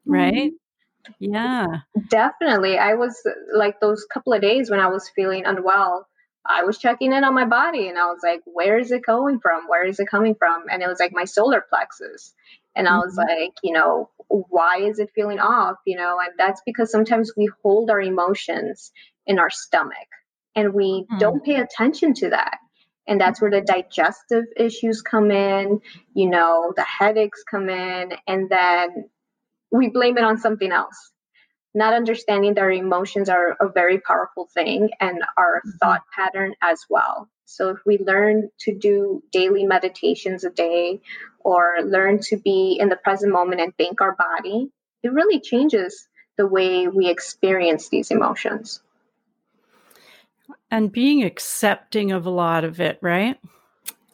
right 0.05 0.53
mm-hmm. 0.53 1.33
yeah 1.33 1.67
definitely 2.09 2.79
i 2.79 2.95
was 2.95 3.23
like 3.55 3.81
those 3.81 4.07
couple 4.13 4.33
of 4.33 4.41
days 4.41 4.71
when 4.71 4.81
i 4.81 4.87
was 4.87 5.11
feeling 5.15 5.45
unwell 5.45 6.07
i 6.45 6.63
was 6.65 6.79
checking 6.79 7.13
in 7.13 7.25
on 7.25 7.35
my 7.35 7.45
body 7.45 7.89
and 7.89 7.99
i 7.99 8.07
was 8.07 8.21
like 8.23 8.41
where 8.45 8.79
is 8.79 8.91
it 8.91 9.05
going 9.05 9.39
from 9.41 9.69
where 9.69 9.85
is 9.85 10.01
it 10.01 10.09
coming 10.09 10.35
from 10.35 10.65
and 10.71 10.83
it 10.83 10.89
was 10.89 11.01
like 11.01 11.13
my 11.13 11.25
solar 11.25 11.65
plexus 11.69 12.35
and 12.75 12.89
i 12.89 12.97
was 12.99 13.17
mm-hmm. 13.17 13.29
like 13.29 13.55
you 13.63 13.73
know 13.73 14.09
why 14.29 14.79
is 14.79 14.99
it 14.99 15.11
feeling 15.15 15.39
off 15.39 15.77
you 15.87 15.97
know 15.97 16.19
and 16.21 16.33
that's 16.39 16.63
because 16.65 16.91
sometimes 16.91 17.33
we 17.37 17.49
hold 17.63 17.91
our 17.91 18.01
emotions 18.01 18.93
in 19.27 19.39
our 19.39 19.51
stomach 19.51 20.09
and 20.57 20.75
we 20.75 21.05
mm. 21.11 21.19
don't 21.19 21.45
pay 21.45 21.57
attention 21.57 22.15
to 22.15 22.31
that. 22.31 22.59
And 23.07 23.21
that's 23.21 23.41
where 23.41 23.53
the 23.53 23.61
digestive 23.61 24.47
issues 24.57 25.01
come 25.01 25.31
in 25.31 25.81
you 26.15 26.29
know 26.29 26.73
the 26.75 26.83
headaches 26.83 27.45
come 27.49 27.69
in 27.69 28.13
and 28.27 28.49
then 28.49 29.09
we 29.71 29.89
blame 29.89 30.19
it 30.19 30.25
on 30.25 30.39
something 30.39 30.73
else. 30.73 31.13
Not 31.75 31.93
understanding 31.93 32.55
that 32.55 32.63
our 32.63 32.73
emotions 32.73 33.29
are 33.29 33.57
a 33.61 33.69
very 33.69 34.01
powerful 34.01 34.49
thing 34.53 34.91
and 34.99 35.23
our 35.37 35.59
mm-hmm. 35.59 35.71
thought 35.81 36.03
pattern 36.15 36.55
as 36.63 36.85
well. 36.89 37.29
So 37.45 37.69
if 37.71 37.79
we 37.87 37.99
learn 37.99 38.51
to 38.61 38.75
do 38.75 39.23
daily 39.31 39.65
meditations 39.65 40.43
a 40.43 40.51
day 40.51 41.01
or 41.47 41.77
learn 41.85 42.19
to 42.21 42.37
be 42.37 42.77
in 42.81 42.89
the 42.89 42.97
present 42.97 43.33
moment 43.33 43.61
and 43.61 43.73
thank 43.79 44.01
our 44.01 44.17
body 44.17 44.69
it 45.07 45.13
really 45.13 45.41
changes 45.41 46.09
the 46.37 46.47
way 46.47 46.89
we 46.89 47.09
experience 47.09 47.89
these 47.89 48.11
emotions 48.11 48.83
and 50.71 50.93
being 50.93 51.23
accepting 51.23 52.13
of 52.13 52.27
a 52.27 52.31
lot 52.31 52.65
of 52.65 52.81
it, 52.81 52.99
right? 53.03 53.37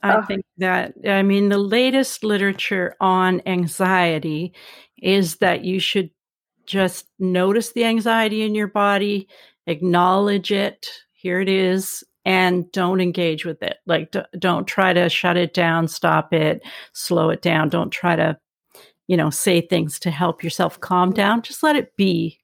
I 0.03 0.17
oh. 0.17 0.23
think 0.23 0.45
that, 0.59 0.95
I 1.07 1.23
mean, 1.23 1.49
the 1.49 1.59
latest 1.59 2.25
literature 2.25 2.95
on 3.01 3.41
anxiety 3.47 4.53
is 5.01 5.37
that 5.37 5.65
you 5.65 5.79
should 5.79 6.11
just 6.67 7.07
notice 7.19 7.73
the 7.73 7.85
anxiety 7.85 8.43
in 8.43 8.55
your 8.55 8.69
body, 8.69 9.29
acknowledge 9.67 10.53
it, 10.53 10.89
here 11.13 11.41
it 11.41 11.49
is, 11.49 12.05
and 12.25 12.71
don't 12.73 13.01
engage 13.01 13.45
with 13.45 13.63
it. 13.63 13.79
Like, 13.87 14.13
d- 14.13 14.21
don't 14.39 14.67
try 14.67 14.93
to 14.93 15.09
shut 15.09 15.37
it 15.37 15.55
down, 15.55 15.89
stop 15.89 16.33
it, 16.33 16.63
slow 16.93 17.31
it 17.31 17.43
down. 17.43 17.69
Don't 17.69 17.91
try 17.91 18.17
to, 18.17 18.39
you 19.09 19.17
know, 19.17 19.31
say 19.31 19.61
things 19.61 19.99
to 20.01 20.11
help 20.11 20.45
yourself 20.45 20.81
calm 20.81 21.13
down. 21.13 21.43
Just 21.43 21.63
let 21.63 21.77
it 21.77 21.97
be, 21.97 22.39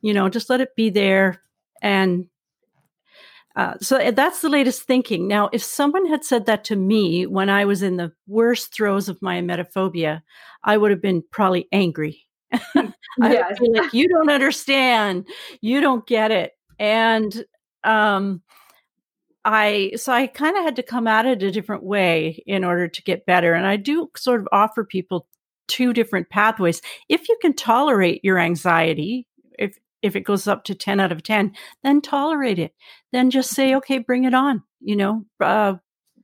you 0.00 0.12
know, 0.12 0.28
just 0.28 0.50
let 0.50 0.60
it 0.60 0.76
be 0.76 0.90
there 0.90 1.42
and 1.80 2.26
uh, 3.54 3.74
so 3.80 3.96
eh, 3.96 4.10
that's 4.10 4.40
the 4.40 4.48
latest 4.48 4.82
thinking. 4.82 5.28
Now, 5.28 5.50
if 5.52 5.62
someone 5.62 6.06
had 6.06 6.24
said 6.24 6.46
that 6.46 6.64
to 6.64 6.76
me 6.76 7.26
when 7.26 7.50
I 7.50 7.64
was 7.64 7.82
in 7.82 7.96
the 7.96 8.12
worst 8.26 8.74
throes 8.74 9.08
of 9.08 9.20
my 9.20 9.40
emetophobia, 9.40 10.22
I 10.64 10.76
would 10.76 10.90
have 10.90 11.02
been 11.02 11.22
probably 11.30 11.68
angry. 11.72 12.26
I 12.52 13.54
feel 13.58 13.72
like 13.72 13.92
you 13.92 14.08
don't 14.08 14.30
understand, 14.30 15.26
you 15.60 15.80
don't 15.80 16.06
get 16.06 16.30
it, 16.30 16.52
and 16.78 17.44
um, 17.84 18.42
I 19.44 19.92
so 19.96 20.12
I 20.12 20.26
kind 20.26 20.56
of 20.56 20.64
had 20.64 20.76
to 20.76 20.82
come 20.82 21.06
at 21.06 21.26
it 21.26 21.42
a 21.42 21.50
different 21.50 21.82
way 21.82 22.42
in 22.46 22.64
order 22.64 22.88
to 22.88 23.02
get 23.02 23.26
better, 23.26 23.54
and 23.54 23.66
I 23.66 23.76
do 23.76 24.10
sort 24.16 24.40
of 24.40 24.48
offer 24.52 24.84
people 24.84 25.26
two 25.68 25.92
different 25.92 26.28
pathways. 26.28 26.80
If 27.08 27.28
you 27.28 27.36
can 27.40 27.54
tolerate 27.54 28.20
your 28.22 28.38
anxiety, 28.38 29.26
if 30.02 30.16
it 30.16 30.24
goes 30.24 30.46
up 30.46 30.64
to 30.64 30.74
10 30.74 31.00
out 31.00 31.12
of 31.12 31.22
10, 31.22 31.52
then 31.82 32.00
tolerate 32.00 32.58
it. 32.58 32.74
Then 33.12 33.30
just 33.30 33.50
say, 33.50 33.74
okay, 33.76 33.98
bring 33.98 34.24
it 34.24 34.34
on. 34.34 34.62
You 34.80 34.96
know, 34.96 35.24
uh, 35.40 35.74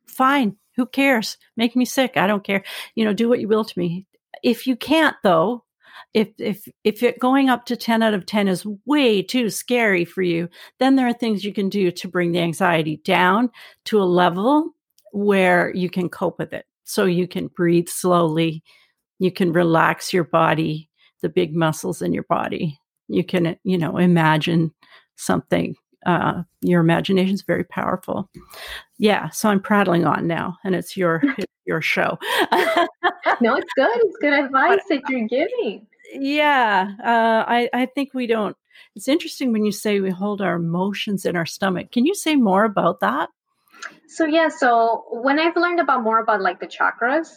fine. 0.07 0.57
Who 0.77 0.87
cares? 0.87 1.39
Make 1.57 1.75
me 1.75 1.85
sick. 1.85 2.17
I 2.17 2.27
don't 2.27 2.45
care. 2.45 2.63
You 2.95 3.05
know, 3.05 3.13
do 3.13 3.29
what 3.29 3.41
you 3.41 3.49
will 3.49 3.65
to 3.65 3.79
me. 3.79 4.07
If 4.43 4.67
you 4.67 4.77
can't, 4.77 5.17
though, 5.23 5.65
if 6.15 6.29
if 6.39 6.67
if 6.85 7.03
it 7.03 7.19
going 7.19 7.49
up 7.49 7.67
to 7.67 7.77
10 7.77 8.03
out 8.03 8.15
of 8.15 8.27
10 8.27 8.49
is 8.49 8.67
way 8.87 9.23
too 9.23 9.51
scary 9.51 10.05
for 10.05 10.23
you, 10.23 10.49
then 10.79 10.97
there 10.97 11.07
are 11.07 11.13
things 11.13 11.45
you 11.45 11.53
can 11.53 11.69
do 11.69 11.91
to 11.91 12.09
bring 12.09 12.33
the 12.33 12.41
anxiety 12.41 13.01
down 13.05 13.51
to 13.87 14.01
a 14.01 14.05
level 14.05 14.75
where 15.13 15.75
you 15.75 15.91
can 15.91 16.09
cope 16.09 16.39
with 16.39 16.53
it. 16.53 16.67
So 16.85 17.05
you 17.05 17.29
can 17.29 17.49
breathe 17.49 17.89
slowly, 17.89 18.63
you 19.19 19.31
can 19.31 19.53
relax 19.53 20.13
your 20.13 20.25
body, 20.25 20.89
the 21.21 21.29
big 21.29 21.55
muscles 21.55 22.01
in 22.01 22.13
your 22.13 22.25
body. 22.25 22.79
You 23.09 23.25
can, 23.25 23.57
you 23.65 23.79
know, 23.79 23.97
imagine 23.97 24.73
something. 25.17 25.77
Uh, 26.07 26.43
your 26.61 26.81
imagination 26.81 27.35
is 27.35 27.43
very 27.43 27.65
powerful. 27.65 28.31
Yeah. 28.99 29.31
So 29.31 29.49
I'm 29.49 29.61
prattling 29.61 30.05
on 30.05 30.27
now, 30.27 30.57
and 30.65 30.75
it's 30.75 30.97
your 30.97 31.23
it's 31.39 31.53
your 31.67 31.83
show. 31.83 32.19
no, 33.41 33.57
it's 33.57 33.73
good. 33.77 33.97
It's 33.97 34.17
good 34.21 34.33
advice 34.45 34.81
that 34.89 35.03
you're 35.09 35.29
giving. 35.29 35.87
Yeah. 36.13 36.93
Uh, 37.03 37.45
I 37.47 37.69
I 37.73 37.87
think 37.87 38.15
we 38.15 38.27
don't. 38.27 38.57
It's 38.95 39.09
interesting 39.09 39.53
when 39.53 39.65
you 39.65 39.73
say 39.73 40.01
we 40.01 40.11
hold 40.11 40.41
our 40.41 40.57
emotions 40.57 41.25
in 41.25 41.37
our 41.37 41.47
stomach. 41.47 41.91
Can 41.91 42.07
you 42.07 42.15
say 42.15 42.37
more 42.37 42.65
about 42.65 43.01
that? 43.01 43.29
So 44.07 44.25
yeah, 44.25 44.49
so 44.49 45.05
when 45.11 45.39
I've 45.39 45.57
learned 45.57 45.81
about 45.81 46.03
more 46.03 46.19
about 46.19 46.41
like 46.41 46.61
the 46.61 46.67
chakras, 46.67 47.29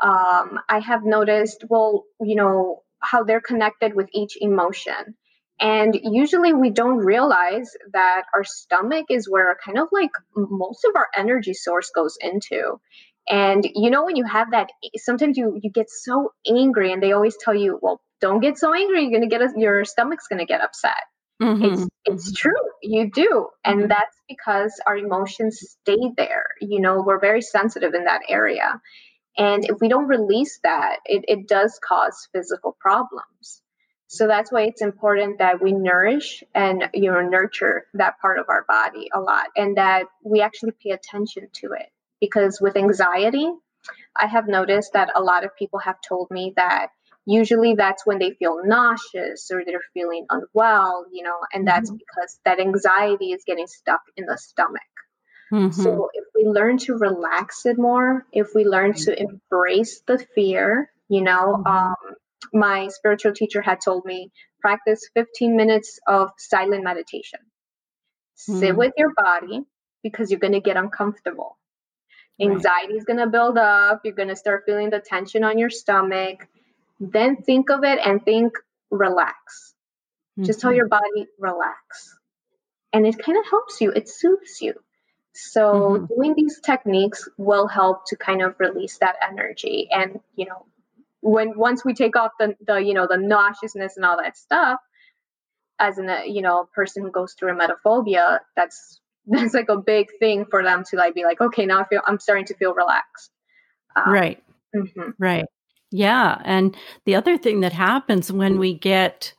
um, 0.00 0.60
I 0.68 0.78
have 0.80 1.04
noticed, 1.04 1.64
well, 1.68 2.04
you 2.20 2.34
know, 2.34 2.82
how 3.00 3.24
they're 3.24 3.40
connected 3.40 3.94
with 3.94 4.08
each 4.12 4.36
emotion. 4.40 5.16
And 5.60 5.98
usually 6.02 6.54
we 6.54 6.70
don't 6.70 6.96
realize 6.96 7.70
that 7.92 8.22
our 8.34 8.44
stomach 8.44 9.06
is 9.10 9.28
where 9.28 9.56
kind 9.62 9.78
of 9.78 9.88
like 9.92 10.12
most 10.34 10.86
of 10.86 10.96
our 10.96 11.08
energy 11.14 11.52
source 11.52 11.90
goes 11.94 12.16
into. 12.20 12.80
And 13.28 13.68
you 13.74 13.90
know, 13.90 14.04
when 14.04 14.16
you 14.16 14.24
have 14.24 14.52
that, 14.52 14.70
sometimes 14.96 15.36
you, 15.36 15.58
you 15.62 15.70
get 15.70 15.90
so 15.90 16.32
angry 16.46 16.92
and 16.92 17.02
they 17.02 17.12
always 17.12 17.36
tell 17.36 17.54
you, 17.54 17.78
well, 17.80 18.00
don't 18.20 18.40
get 18.40 18.58
so 18.58 18.74
angry. 18.74 19.02
You're 19.02 19.18
going 19.18 19.28
to 19.28 19.28
get, 19.28 19.42
a, 19.42 19.52
your 19.56 19.84
stomach's 19.84 20.28
going 20.28 20.40
to 20.40 20.46
get 20.46 20.62
upset. 20.62 21.02
Mm-hmm. 21.42 21.64
It's, 21.64 21.88
it's 22.04 22.28
mm-hmm. 22.28 22.34
true. 22.36 22.70
You 22.82 23.10
do. 23.10 23.48
And 23.64 23.80
mm-hmm. 23.80 23.88
that's 23.88 24.16
because 24.28 24.80
our 24.86 24.96
emotions 24.96 25.58
stay 25.60 26.12
there. 26.16 26.46
You 26.60 26.80
know, 26.80 27.02
we're 27.06 27.20
very 27.20 27.42
sensitive 27.42 27.94
in 27.94 28.04
that 28.04 28.22
area. 28.28 28.80
And 29.38 29.64
if 29.64 29.80
we 29.80 29.88
don't 29.88 30.08
release 30.08 30.58
that, 30.64 30.98
it, 31.04 31.24
it 31.28 31.48
does 31.48 31.78
cause 31.82 32.28
physical 32.32 32.76
problems. 32.80 33.62
So 34.08 34.26
that's 34.26 34.50
why 34.50 34.62
it's 34.62 34.82
important 34.82 35.38
that 35.38 35.62
we 35.62 35.72
nourish 35.72 36.42
and 36.52 36.88
you 36.92 37.12
know 37.12 37.20
nurture 37.20 37.86
that 37.94 38.18
part 38.20 38.40
of 38.40 38.46
our 38.48 38.64
body 38.66 39.08
a 39.14 39.20
lot 39.20 39.46
and 39.56 39.76
that 39.76 40.06
we 40.24 40.40
actually 40.40 40.72
pay 40.82 40.90
attention 40.90 41.46
to 41.60 41.74
it. 41.78 41.86
Because 42.20 42.60
with 42.60 42.76
anxiety, 42.76 43.48
I 44.16 44.26
have 44.26 44.48
noticed 44.48 44.94
that 44.94 45.12
a 45.14 45.22
lot 45.22 45.44
of 45.44 45.56
people 45.56 45.78
have 45.78 45.96
told 46.06 46.28
me 46.30 46.52
that 46.56 46.88
usually 47.24 47.74
that's 47.74 48.04
when 48.04 48.18
they 48.18 48.32
feel 48.32 48.60
nauseous 48.64 49.48
or 49.52 49.64
they're 49.64 49.80
feeling 49.94 50.26
unwell, 50.28 51.06
you 51.12 51.22
know, 51.22 51.38
and 51.52 51.66
that's 51.66 51.88
mm-hmm. 51.88 51.98
because 51.98 52.40
that 52.44 52.58
anxiety 52.58 53.32
is 53.32 53.44
getting 53.46 53.68
stuck 53.68 54.02
in 54.16 54.26
the 54.26 54.36
stomach. 54.36 54.82
Mm-hmm. 55.52 55.82
So 55.82 56.10
we 56.40 56.50
learn 56.50 56.78
to 56.78 56.94
relax 56.94 57.66
it 57.66 57.78
more, 57.78 58.26
if 58.32 58.48
we 58.54 58.64
learn 58.64 58.94
to 58.94 59.10
mm-hmm. 59.10 59.34
embrace 59.34 60.00
the 60.06 60.18
fear, 60.34 60.90
you 61.08 61.22
know, 61.22 61.62
mm-hmm. 61.64 61.66
um, 61.66 62.14
my 62.52 62.88
spiritual 62.88 63.32
teacher 63.32 63.60
had 63.60 63.78
told 63.84 64.04
me 64.04 64.30
practice 64.60 65.08
15 65.14 65.56
minutes 65.56 65.98
of 66.06 66.30
silent 66.38 66.84
meditation. 66.84 67.40
Mm-hmm. 68.48 68.60
Sit 68.60 68.76
with 68.76 68.92
your 68.96 69.12
body 69.16 69.62
because 70.02 70.30
you're 70.30 70.40
going 70.40 70.54
to 70.54 70.60
get 70.60 70.76
uncomfortable. 70.76 71.56
Anxiety 72.40 72.94
is 72.94 73.04
going 73.04 73.18
to 73.18 73.26
build 73.26 73.58
up. 73.58 74.00
You're 74.04 74.14
going 74.14 74.28
to 74.28 74.36
start 74.36 74.62
feeling 74.64 74.88
the 74.88 75.00
tension 75.00 75.44
on 75.44 75.58
your 75.58 75.68
stomach. 75.68 76.48
Then 76.98 77.36
think 77.36 77.68
of 77.68 77.84
it 77.84 77.98
and 78.02 78.24
think 78.24 78.54
relax. 78.90 79.74
Just 80.42 80.60
tell 80.60 80.70
mm-hmm. 80.70 80.76
your 80.78 80.88
body 80.88 81.26
relax. 81.38 82.16
And 82.94 83.06
it 83.06 83.18
kind 83.18 83.36
of 83.36 83.44
helps 83.48 83.80
you, 83.82 83.90
it 83.90 84.08
soothes 84.08 84.62
you. 84.62 84.74
So 85.34 85.72
mm-hmm. 85.72 86.04
doing 86.06 86.34
these 86.34 86.60
techniques 86.60 87.28
will 87.36 87.66
help 87.66 88.06
to 88.06 88.16
kind 88.16 88.42
of 88.42 88.56
release 88.58 88.98
that 88.98 89.16
energy. 89.26 89.88
And, 89.90 90.20
you 90.36 90.46
know, 90.46 90.66
when 91.20 91.56
once 91.56 91.84
we 91.84 91.94
take 91.94 92.16
off 92.16 92.32
the, 92.38 92.56
the 92.66 92.78
you 92.78 92.94
know, 92.94 93.06
the 93.08 93.16
nauseousness 93.16 93.96
and 93.96 94.04
all 94.04 94.16
that 94.16 94.36
stuff, 94.36 94.80
as 95.78 95.98
an, 95.98 96.08
uh, 96.08 96.22
you 96.26 96.42
know, 96.42 96.68
person 96.74 97.02
who 97.02 97.10
goes 97.10 97.34
through 97.34 97.52
emetophobia, 97.52 98.40
that's 98.56 99.00
that's 99.26 99.54
like 99.54 99.68
a 99.68 99.76
big 99.76 100.08
thing 100.18 100.46
for 100.50 100.62
them 100.62 100.82
to 100.90 100.96
like 100.96 101.14
be 101.14 101.24
like, 101.24 101.40
okay, 101.40 101.66
now 101.66 101.80
I 101.80 101.86
feel 101.86 102.00
I'm 102.06 102.18
starting 102.18 102.46
to 102.46 102.54
feel 102.54 102.74
relaxed. 102.74 103.30
Um, 103.94 104.12
right. 104.12 104.42
Mm-hmm. 104.74 105.10
Right. 105.18 105.44
Yeah. 105.92 106.40
And 106.44 106.76
the 107.04 107.16
other 107.16 107.36
thing 107.36 107.60
that 107.60 107.72
happens 107.72 108.32
when 108.32 108.58
we 108.58 108.74
get 108.74 109.34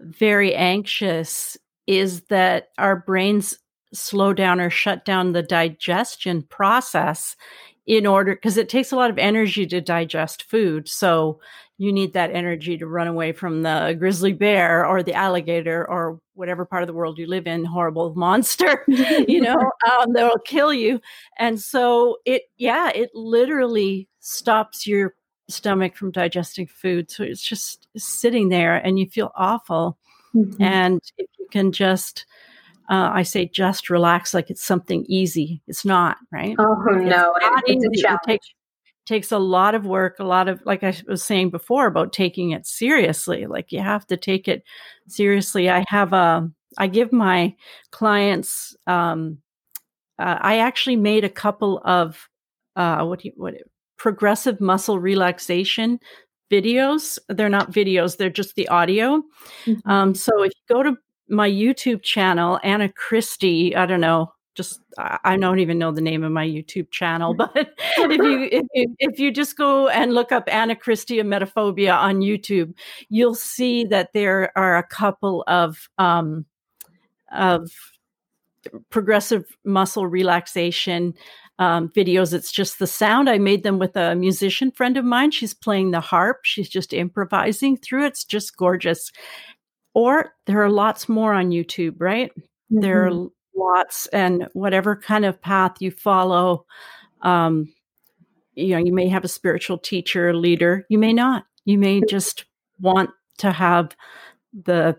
very 0.00 0.54
anxious 0.54 1.56
is 1.86 2.22
that 2.22 2.68
our 2.78 2.96
brains 2.96 3.58
slow 3.92 4.32
down 4.32 4.60
or 4.60 4.70
shut 4.70 5.04
down 5.04 5.32
the 5.32 5.42
digestion 5.42 6.42
process 6.42 7.36
in 7.86 8.06
order 8.06 8.34
because 8.34 8.56
it 8.56 8.68
takes 8.68 8.92
a 8.92 8.96
lot 8.96 9.10
of 9.10 9.18
energy 9.18 9.66
to 9.66 9.80
digest 9.80 10.44
food. 10.44 10.88
So 10.88 11.40
you 11.78 11.92
need 11.92 12.12
that 12.12 12.30
energy 12.32 12.76
to 12.76 12.86
run 12.86 13.08
away 13.08 13.32
from 13.32 13.62
the 13.62 13.96
grizzly 13.98 14.34
bear 14.34 14.84
or 14.84 15.02
the 15.02 15.14
alligator 15.14 15.88
or 15.88 16.20
whatever 16.34 16.66
part 16.66 16.82
of 16.82 16.86
the 16.86 16.92
world 16.92 17.18
you 17.18 17.26
live 17.26 17.46
in 17.46 17.64
horrible 17.64 18.14
monster 18.16 18.84
you 18.86 19.40
know 19.42 19.56
um, 19.90 20.12
that'll 20.12 20.38
kill 20.40 20.74
you. 20.74 21.00
And 21.38 21.60
so 21.60 22.18
it 22.24 22.42
yeah 22.58 22.90
it 22.90 23.10
literally 23.14 24.08
stops 24.20 24.86
your 24.86 25.14
stomach 25.48 25.96
from 25.96 26.10
digesting 26.10 26.66
food. 26.66 27.10
So 27.10 27.24
it's 27.24 27.42
just 27.42 27.88
sitting 27.96 28.50
there 28.50 28.76
and 28.76 28.98
you 28.98 29.08
feel 29.08 29.32
awful. 29.34 29.98
Mm-hmm. 30.32 30.62
and 30.62 31.00
if 31.18 31.28
you 31.40 31.48
can 31.50 31.72
just 31.72 32.24
uh, 32.90 33.10
I 33.14 33.22
say 33.22 33.46
just 33.46 33.88
relax 33.88 34.34
like 34.34 34.50
it's 34.50 34.64
something 34.64 35.06
easy. 35.08 35.62
It's 35.68 35.84
not, 35.84 36.16
right? 36.32 36.56
Oh, 36.58 36.74
no. 36.90 37.32
It's, 37.66 37.84
it's 37.84 38.02
it 38.02 38.18
takes, 38.26 38.46
takes 39.06 39.32
a 39.32 39.38
lot 39.38 39.74
of 39.74 39.86
work, 39.86 40.18
a 40.18 40.24
lot 40.24 40.48
of, 40.48 40.60
like 40.66 40.82
I 40.82 40.94
was 41.08 41.22
saying 41.22 41.50
before, 41.50 41.86
about 41.86 42.12
taking 42.12 42.50
it 42.50 42.66
seriously. 42.66 43.46
Like 43.46 43.72
you 43.72 43.80
have 43.80 44.06
to 44.08 44.16
take 44.16 44.48
it 44.48 44.64
seriously. 45.08 45.70
I 45.70 45.84
have 45.88 46.12
a, 46.12 46.16
um, 46.16 46.54
give 46.92 47.12
my 47.12 47.54
clients, 47.90 48.76
um, 48.86 49.38
uh, 50.18 50.38
I 50.40 50.58
actually 50.58 50.96
made 50.96 51.24
a 51.24 51.30
couple 51.30 51.80
of, 51.84 52.28
uh, 52.76 53.04
what 53.04 53.20
do 53.20 53.28
you, 53.28 53.34
what, 53.36 53.54
progressive 53.96 54.60
muscle 54.60 54.98
relaxation 54.98 55.98
videos. 56.50 57.18
They're 57.28 57.48
not 57.48 57.72
videos, 57.72 58.16
they're 58.16 58.30
just 58.30 58.54
the 58.56 58.68
audio. 58.68 59.22
Mm-hmm. 59.64 59.90
Um, 59.90 60.14
so 60.14 60.42
if 60.42 60.52
you 60.54 60.74
go 60.74 60.82
to 60.82 60.96
my 61.30 61.48
YouTube 61.48 62.02
channel, 62.02 62.58
Anna 62.62 62.88
Christie. 62.88 63.74
I 63.76 63.86
don't 63.86 64.00
know, 64.00 64.32
just 64.54 64.80
I 64.98 65.36
don't 65.36 65.60
even 65.60 65.78
know 65.78 65.92
the 65.92 66.00
name 66.00 66.24
of 66.24 66.32
my 66.32 66.46
YouTube 66.46 66.90
channel, 66.90 67.34
but 67.38 67.52
if 67.56 68.18
you 68.18 68.48
if, 68.50 68.90
if 68.98 69.18
you 69.18 69.30
just 69.30 69.56
go 69.56 69.88
and 69.88 70.14
look 70.14 70.32
up 70.32 70.44
Anna 70.48 70.76
Christie 70.76 71.20
and 71.20 71.32
emetophobia 71.32 71.96
on 71.96 72.20
YouTube, 72.20 72.74
you'll 73.08 73.34
see 73.34 73.84
that 73.84 74.12
there 74.12 74.52
are 74.56 74.76
a 74.76 74.86
couple 74.86 75.44
of 75.46 75.88
um, 75.98 76.44
of 77.32 77.70
progressive 78.90 79.44
muscle 79.64 80.06
relaxation 80.06 81.14
um, 81.58 81.90
videos. 81.90 82.32
It's 82.32 82.50
just 82.50 82.78
the 82.78 82.86
sound. 82.86 83.28
I 83.28 83.38
made 83.38 83.62
them 83.62 83.78
with 83.78 83.96
a 83.96 84.14
musician 84.14 84.70
friend 84.70 84.96
of 84.96 85.04
mine. 85.04 85.30
She's 85.30 85.54
playing 85.54 85.90
the 85.90 86.00
harp. 86.00 86.40
She's 86.42 86.68
just 86.68 86.92
improvising 86.92 87.76
through 87.76 88.04
it. 88.04 88.08
It's 88.08 88.24
just 88.24 88.56
gorgeous. 88.56 89.12
Or 89.94 90.34
there 90.46 90.62
are 90.62 90.70
lots 90.70 91.08
more 91.08 91.32
on 91.32 91.50
YouTube, 91.50 91.96
right? 91.98 92.30
Mm-hmm. 92.30 92.80
There 92.80 93.06
are 93.06 93.10
mm-hmm. 93.10 93.60
lots, 93.60 94.06
and 94.08 94.48
whatever 94.52 94.96
kind 94.96 95.24
of 95.24 95.40
path 95.40 95.76
you 95.80 95.90
follow, 95.90 96.66
um, 97.22 97.72
you 98.54 98.74
know, 98.74 98.78
you 98.78 98.92
may 98.92 99.08
have 99.08 99.24
a 99.24 99.28
spiritual 99.28 99.78
teacher, 99.78 100.34
leader. 100.34 100.86
You 100.88 100.98
may 100.98 101.12
not. 101.12 101.44
You 101.64 101.78
may 101.78 102.00
just 102.08 102.44
want 102.80 103.10
to 103.38 103.52
have 103.52 103.96
the 104.52 104.98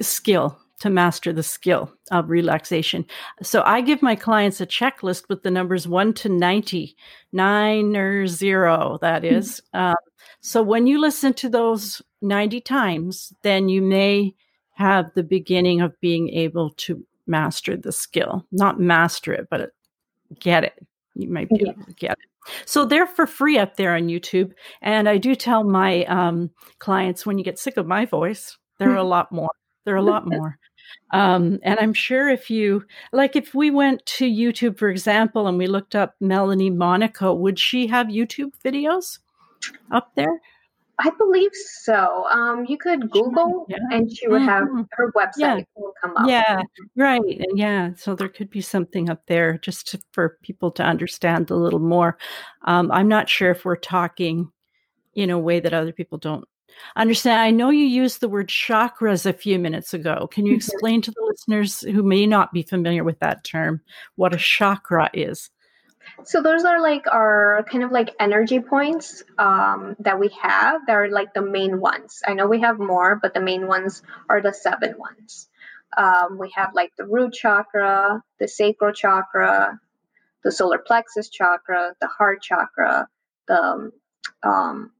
skill 0.00 0.58
to 0.80 0.90
master 0.90 1.32
the 1.32 1.42
skill 1.42 1.92
of 2.10 2.28
relaxation. 2.28 3.06
So 3.40 3.62
I 3.64 3.80
give 3.82 4.02
my 4.02 4.16
clients 4.16 4.60
a 4.60 4.66
checklist 4.66 5.28
with 5.28 5.42
the 5.42 5.50
numbers 5.50 5.86
1 5.86 6.12
to 6.14 6.28
90, 6.28 6.96
9 7.32 7.96
or 7.96 8.26
0, 8.26 8.98
that 9.00 9.24
is. 9.24 9.30
mm-hmm. 9.30 9.38
is. 9.38 9.60
Mm-hmm. 9.74 9.80
Um, 9.80 9.94
so 10.40 10.62
when 10.62 10.86
you 10.86 11.00
listen 11.00 11.34
to 11.34 11.48
those 11.48 12.02
90 12.22 12.60
times, 12.60 13.32
then 13.42 13.68
you 13.68 13.82
may 13.82 14.34
have 14.74 15.10
the 15.14 15.22
beginning 15.22 15.80
of 15.80 15.98
being 16.00 16.28
able 16.30 16.70
to 16.70 17.04
master 17.26 17.76
the 17.76 17.92
skill. 17.92 18.46
Not 18.52 18.80
master 18.80 19.32
it, 19.32 19.48
but 19.50 19.70
get 20.40 20.64
it. 20.64 20.74
You 21.14 21.28
might 21.28 21.48
be 21.48 21.64
able 21.68 21.84
to 21.84 21.92
get 21.94 22.12
it. 22.12 22.18
So 22.64 22.84
they're 22.84 23.06
for 23.06 23.26
free 23.26 23.58
up 23.58 23.76
there 23.76 23.94
on 23.94 24.08
YouTube. 24.08 24.52
And 24.80 25.08
I 25.08 25.18
do 25.18 25.34
tell 25.34 25.62
my 25.64 26.04
um, 26.04 26.50
clients 26.78 27.24
when 27.24 27.38
you 27.38 27.44
get 27.44 27.58
sick 27.58 27.76
of 27.76 27.86
my 27.86 28.04
voice, 28.04 28.56
there 28.78 28.90
are 28.90 28.96
a 28.96 29.04
lot 29.16 29.30
more. 29.30 29.52
There 29.84 29.94
are 29.94 29.98
a 29.98 30.02
lot 30.02 30.26
more. 30.26 30.58
Um, 31.12 31.58
and 31.62 31.78
I'm 31.78 31.92
sure 31.92 32.28
if 32.28 32.50
you, 32.50 32.84
like, 33.12 33.36
if 33.36 33.54
we 33.54 33.70
went 33.70 34.04
to 34.06 34.26
YouTube, 34.26 34.78
for 34.78 34.88
example, 34.88 35.46
and 35.46 35.58
we 35.58 35.66
looked 35.66 35.94
up 35.94 36.14
Melanie 36.20 36.70
Monaco, 36.70 37.32
would 37.34 37.58
she 37.58 37.86
have 37.88 38.06
YouTube 38.08 38.52
videos 38.64 39.18
up 39.90 40.12
there? 40.14 40.40
I 41.04 41.10
believe 41.18 41.50
so. 41.82 42.26
Um, 42.30 42.64
you 42.68 42.78
could 42.78 43.10
Google 43.10 43.66
yeah. 43.68 43.78
and 43.90 44.10
she 44.16 44.28
would 44.28 44.42
have 44.42 44.64
mm-hmm. 44.64 44.82
her 44.92 45.12
website 45.12 45.32
yeah. 45.36 45.60
will 45.74 45.94
come 46.00 46.16
up. 46.16 46.28
Yeah, 46.28 46.62
right. 46.96 47.20
And 47.20 47.58
yeah, 47.58 47.90
so 47.96 48.14
there 48.14 48.28
could 48.28 48.50
be 48.50 48.60
something 48.60 49.10
up 49.10 49.26
there 49.26 49.58
just 49.58 49.88
to, 49.88 50.00
for 50.12 50.38
people 50.42 50.70
to 50.72 50.84
understand 50.84 51.50
a 51.50 51.56
little 51.56 51.80
more. 51.80 52.18
Um, 52.62 52.92
I'm 52.92 53.08
not 53.08 53.28
sure 53.28 53.50
if 53.50 53.64
we're 53.64 53.76
talking 53.76 54.52
in 55.14 55.30
a 55.30 55.38
way 55.38 55.58
that 55.58 55.74
other 55.74 55.92
people 55.92 56.18
don't 56.18 56.46
understand. 56.94 57.40
I 57.40 57.50
know 57.50 57.70
you 57.70 57.84
used 57.84 58.20
the 58.20 58.28
word 58.28 58.48
chakras 58.48 59.26
a 59.26 59.32
few 59.32 59.58
minutes 59.58 59.92
ago. 59.92 60.28
Can 60.30 60.46
you 60.46 60.52
mm-hmm. 60.52 60.58
explain 60.58 61.02
to 61.02 61.10
the 61.10 61.26
listeners 61.26 61.80
who 61.80 62.04
may 62.04 62.26
not 62.26 62.52
be 62.52 62.62
familiar 62.62 63.02
with 63.02 63.18
that 63.18 63.42
term 63.42 63.80
what 64.14 64.34
a 64.34 64.38
chakra 64.38 65.10
is? 65.12 65.50
So 66.24 66.42
those 66.42 66.64
are 66.64 66.80
like 66.80 67.06
our 67.10 67.64
kind 67.70 67.84
of 67.84 67.90
like 67.90 68.14
energy 68.20 68.60
points 68.60 69.22
um, 69.38 69.96
that 70.00 70.18
we 70.18 70.28
have. 70.40 70.82
They're 70.86 71.10
like 71.10 71.34
the 71.34 71.42
main 71.42 71.80
ones. 71.80 72.22
I 72.26 72.34
know 72.34 72.46
we 72.46 72.60
have 72.60 72.78
more, 72.78 73.16
but 73.20 73.34
the 73.34 73.40
main 73.40 73.66
ones 73.66 74.02
are 74.28 74.40
the 74.40 74.52
seven 74.52 74.96
ones. 74.98 75.48
Um, 75.96 76.38
we 76.38 76.50
have 76.54 76.74
like 76.74 76.92
the 76.96 77.04
root 77.04 77.32
chakra, 77.32 78.22
the 78.38 78.48
sacral 78.48 78.92
chakra, 78.92 79.78
the 80.42 80.52
solar 80.52 80.78
plexus 80.78 81.28
chakra, 81.28 81.94
the 82.00 82.08
heart 82.08 82.42
chakra, 82.42 83.08
the 83.46 83.90
um, 84.42 84.90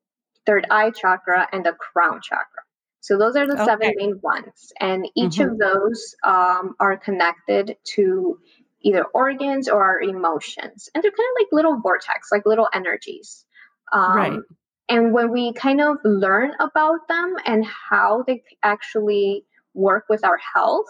third 0.47 0.67
eye 0.71 0.91
chakra, 0.91 1.49
and 1.53 1.65
the 1.65 1.73
crown 1.73 2.21
chakra. 2.23 2.63
So 3.01 3.19
those 3.19 3.35
are 3.35 3.47
the 3.47 3.55
okay. 3.55 3.65
seven 3.65 3.93
main 3.97 4.21
ones, 4.23 4.73
and 4.79 5.09
each 5.17 5.37
mm-hmm. 5.37 5.53
of 5.53 5.59
those 5.59 6.15
um, 6.23 6.77
are 6.79 6.97
connected 6.97 7.77
to 7.95 8.39
either 8.83 9.05
organs 9.05 9.69
or 9.69 9.83
our 9.83 10.01
emotions. 10.01 10.89
And 10.95 11.03
they're 11.03 11.11
kind 11.11 11.29
of 11.37 11.41
like 11.41 11.49
little 11.53 11.81
vortex, 11.81 12.31
like 12.31 12.47
little 12.47 12.69
energies. 12.73 13.45
Um, 13.93 14.17
right. 14.17 14.41
And 14.89 15.13
when 15.13 15.31
we 15.31 15.53
kind 15.53 15.81
of 15.81 15.99
learn 16.05 16.53
about 16.61 17.09
them 17.09 17.37
and 17.47 17.65
how 17.65 18.25
they 18.27 18.43
actually 18.63 19.45
work 19.75 20.07
with 20.09 20.25
our 20.25 20.39
health, 20.55 20.87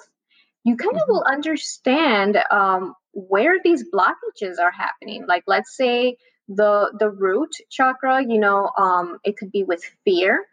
you 0.64 0.76
kind 0.76 0.96
mm-hmm. 0.96 1.02
of 1.02 1.08
will 1.08 1.24
understand 1.24 2.38
um, 2.50 2.94
where 3.12 3.56
these 3.62 3.84
blockages 3.90 4.58
are 4.60 4.72
happening. 4.72 5.26
Like, 5.26 5.44
let's 5.46 5.76
say 5.76 6.16
the 6.48 6.92
the 6.98 7.10
root 7.10 7.50
chakra, 7.70 8.24
you 8.26 8.38
know, 8.38 8.70
um, 8.76 9.18
it 9.24 9.36
could 9.36 9.52
be 9.52 9.62
with 9.62 9.84
fear, 10.04 10.44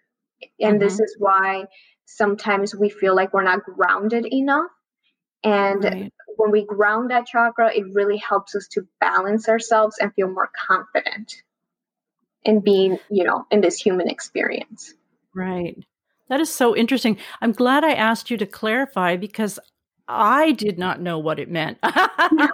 and 0.59 0.73
mm-hmm. 0.73 0.79
this 0.79 0.99
is 0.99 1.15
why 1.17 1.65
sometimes 2.05 2.75
we 2.75 2.89
feel 2.89 3.15
like 3.15 3.33
we're 3.33 3.43
not 3.43 3.63
grounded 3.63 4.27
enough. 4.31 4.69
And 5.43 5.83
right 5.83 6.13
when 6.37 6.51
we 6.51 6.65
ground 6.65 7.11
that 7.11 7.27
chakra, 7.27 7.73
it 7.73 7.85
really 7.93 8.17
helps 8.17 8.55
us 8.55 8.67
to 8.69 8.87
balance 8.99 9.49
ourselves 9.49 9.97
and 9.99 10.13
feel 10.13 10.29
more 10.29 10.49
confident 10.67 11.43
in 12.43 12.61
being, 12.61 12.99
you 13.09 13.23
know, 13.23 13.45
in 13.51 13.61
this 13.61 13.79
human 13.79 14.09
experience. 14.09 14.93
Right. 15.33 15.77
That 16.29 16.39
is 16.39 16.53
so 16.53 16.75
interesting. 16.75 17.17
I'm 17.41 17.51
glad 17.51 17.83
I 17.83 17.93
asked 17.93 18.29
you 18.29 18.37
to 18.37 18.45
clarify 18.45 19.15
because 19.15 19.59
I 20.11 20.53
did 20.53 20.79
not 20.79 20.99
know 20.99 21.19
what 21.19 21.39
it 21.39 21.51
meant. 21.51 21.77
I 21.83 22.49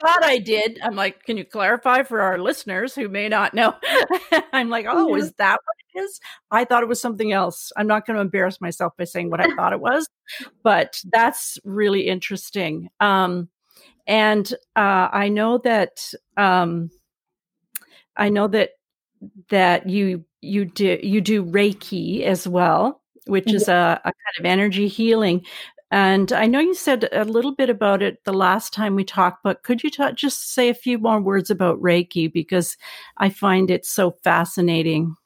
thought 0.00 0.24
I 0.24 0.38
did. 0.44 0.80
I'm 0.82 0.96
like, 0.96 1.22
can 1.22 1.36
you 1.36 1.44
clarify 1.44 2.02
for 2.02 2.20
our 2.20 2.38
listeners 2.38 2.92
who 2.92 3.08
may 3.08 3.28
not 3.28 3.54
know? 3.54 3.76
I'm 4.52 4.68
like, 4.68 4.86
oh, 4.88 5.08
mm-hmm. 5.08 5.22
is 5.22 5.32
that 5.34 5.60
what 5.64 5.76
it 5.94 6.04
is? 6.04 6.20
I 6.50 6.64
thought 6.64 6.82
it 6.82 6.88
was 6.88 7.00
something 7.00 7.30
else. 7.30 7.70
I'm 7.76 7.86
not 7.86 8.04
going 8.04 8.16
to 8.16 8.20
embarrass 8.20 8.60
myself 8.60 8.94
by 8.98 9.04
saying 9.04 9.30
what 9.30 9.40
I 9.40 9.54
thought 9.54 9.72
it 9.72 9.80
was, 9.80 10.08
but 10.64 11.00
that's 11.12 11.56
really 11.64 12.08
interesting. 12.08 12.88
Um, 12.98 13.48
and 14.08 14.52
uh, 14.74 15.08
I 15.12 15.28
know 15.28 15.58
that 15.58 16.12
um, 16.36 16.90
I 18.16 18.28
know 18.28 18.48
that 18.48 18.70
that 19.50 19.88
you 19.88 20.24
you 20.40 20.64
do 20.64 20.98
you 21.00 21.20
do 21.20 21.44
Reiki 21.44 22.22
as 22.22 22.48
well, 22.48 23.02
which 23.26 23.52
is 23.52 23.68
a, 23.68 24.00
a 24.04 24.12
kind 24.12 24.38
of 24.40 24.44
energy 24.46 24.88
healing. 24.88 25.44
And 25.92 26.32
I 26.32 26.46
know 26.46 26.58
you 26.58 26.74
said 26.74 27.06
a 27.12 27.26
little 27.26 27.54
bit 27.54 27.68
about 27.68 28.00
it 28.00 28.24
the 28.24 28.32
last 28.32 28.72
time 28.72 28.94
we 28.94 29.04
talked, 29.04 29.42
but 29.44 29.62
could 29.62 29.84
you 29.84 29.90
ta- 29.90 30.12
just 30.12 30.54
say 30.54 30.70
a 30.70 30.74
few 30.74 30.96
more 30.96 31.20
words 31.20 31.50
about 31.50 31.82
Reiki 31.82 32.32
because 32.32 32.78
I 33.18 33.28
find 33.28 33.70
it 33.70 33.84
so 33.84 34.10
fascinating? 34.10 35.16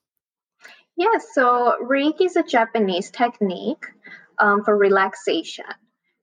Yes, 0.97 1.23
yeah, 1.25 1.33
so 1.35 1.75
Reiki 1.81 2.23
is 2.23 2.35
a 2.35 2.43
Japanese 2.43 3.11
technique 3.11 3.87
um, 4.41 4.65
for 4.65 4.77
relaxation. 4.77 5.67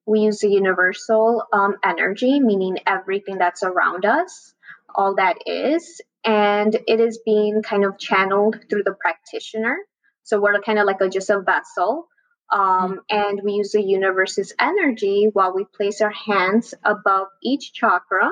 We 0.06 0.19
use 0.19 0.41
the 0.41 0.49
universal 0.49 1.43
um, 1.53 1.77
energy, 1.82 2.41
meaning 2.41 2.79
everything 2.86 3.38
that's 3.38 3.63
around 3.63 4.03
us, 4.03 4.53
all 4.93 5.15
that 5.15 5.38
is, 5.45 6.01
and 6.25 6.77
it 6.86 6.99
is 6.99 7.21
being 7.25 7.62
kind 7.63 7.86
of 7.86 7.97
channeled 7.97 8.60
through 8.69 8.84
the 8.84 8.95
practitioner. 8.99 9.77
So 10.23 10.41
we're 10.41 10.60
kind 10.60 10.79
of 10.79 10.86
like 10.86 10.99
a, 10.99 11.08
just 11.08 11.29
a 11.29 11.39
vessel 11.39 12.10
um, 12.54 13.02
and 13.10 13.42
we 13.44 13.54
use 13.54 13.72
the 13.72 13.82
universe's 13.82 14.54
energy 14.60 15.28
while 15.34 15.54
we 15.56 15.66
place 15.66 16.02
our 16.02 16.12
hands 16.12 16.76
above 16.84 17.28
each 17.42 17.74
chakra 17.74 18.30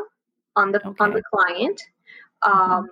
on 0.55 0.71
the 0.71 0.87
okay. 0.87 1.03
on 1.03 1.13
the 1.13 1.23
client. 1.33 1.81
Mm-hmm. 2.43 2.51
Um, 2.51 2.83
mm-hmm. 2.83 2.85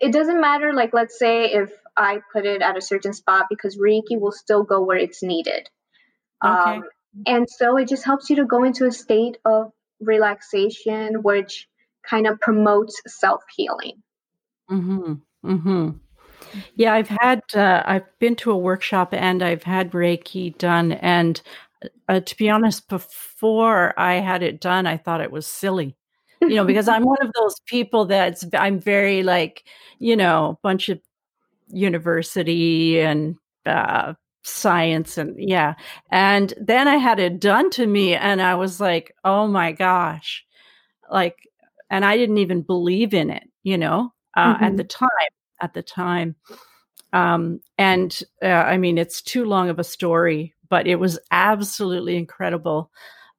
It 0.00 0.12
doesn't 0.12 0.40
matter, 0.40 0.72
like 0.72 0.94
let's 0.94 1.18
say 1.18 1.46
if 1.46 1.72
I 1.96 2.20
put 2.32 2.46
it 2.46 2.62
at 2.62 2.76
a 2.76 2.80
certain 2.80 3.12
spot 3.12 3.46
because 3.50 3.76
Reiki 3.76 4.18
will 4.18 4.32
still 4.32 4.62
go 4.62 4.82
where 4.82 4.96
it's 4.96 5.22
needed. 5.22 5.68
Okay. 6.44 6.52
Um, 6.52 6.84
and 7.26 7.48
so 7.48 7.76
it 7.76 7.88
just 7.88 8.04
helps 8.04 8.30
you 8.30 8.36
to 8.36 8.44
go 8.44 8.64
into 8.64 8.86
a 8.86 8.92
state 8.92 9.38
of 9.44 9.72
relaxation, 10.00 11.22
which 11.22 11.68
kind 12.08 12.26
of 12.26 12.40
promotes 12.40 13.00
self 13.06 13.42
healing. 13.56 14.02
Mm-hmm. 14.70 15.14
Mm-hmm. 15.44 15.90
Yeah, 16.74 16.94
I've 16.94 17.08
had 17.08 17.40
uh, 17.54 17.82
I've 17.84 18.18
been 18.18 18.36
to 18.36 18.50
a 18.50 18.56
workshop 18.56 19.12
and 19.12 19.42
I've 19.42 19.62
had 19.62 19.92
Reiki 19.92 20.56
done, 20.56 20.92
and 20.92 21.40
uh, 22.08 22.20
to 22.20 22.36
be 22.36 22.50
honest, 22.50 22.88
before 22.88 23.98
I 23.98 24.14
had 24.14 24.42
it 24.42 24.60
done, 24.60 24.86
I 24.86 24.96
thought 24.96 25.20
it 25.20 25.32
was 25.32 25.46
silly. 25.46 25.96
You 26.40 26.56
know, 26.56 26.64
because 26.64 26.88
I'm 26.94 27.04
one 27.04 27.22
of 27.22 27.32
those 27.34 27.60
people 27.66 28.06
that's 28.06 28.44
I'm 28.54 28.80
very 28.80 29.22
like, 29.22 29.64
you 29.98 30.16
know, 30.16 30.58
bunch 30.62 30.88
of 30.88 31.00
university 31.68 33.00
and 33.00 33.36
uh, 33.66 34.14
science 34.42 35.18
and 35.18 35.34
yeah. 35.38 35.74
And 36.10 36.52
then 36.60 36.88
I 36.88 36.96
had 36.96 37.18
it 37.18 37.40
done 37.40 37.70
to 37.70 37.86
me, 37.86 38.14
and 38.14 38.42
I 38.42 38.54
was 38.54 38.80
like, 38.80 39.14
oh 39.24 39.46
my 39.48 39.72
gosh, 39.72 40.44
like, 41.10 41.36
and 41.90 42.04
I 42.04 42.16
didn't 42.16 42.38
even 42.38 42.62
believe 42.62 43.14
in 43.14 43.30
it, 43.30 43.44
you 43.62 43.78
know, 43.78 44.12
uh, 44.36 44.54
mm-hmm. 44.54 44.64
at 44.64 44.76
the 44.76 44.84
time 44.84 45.08
at 45.60 45.74
the 45.74 45.82
time. 45.82 46.36
Um, 47.12 47.60
and 47.78 48.20
uh, 48.42 48.46
I 48.46 48.76
mean, 48.76 48.98
it's 48.98 49.22
too 49.22 49.44
long 49.44 49.68
of 49.68 49.78
a 49.78 49.84
story, 49.84 50.54
but 50.68 50.86
it 50.86 50.96
was 50.96 51.18
absolutely 51.30 52.16
incredible. 52.16 52.90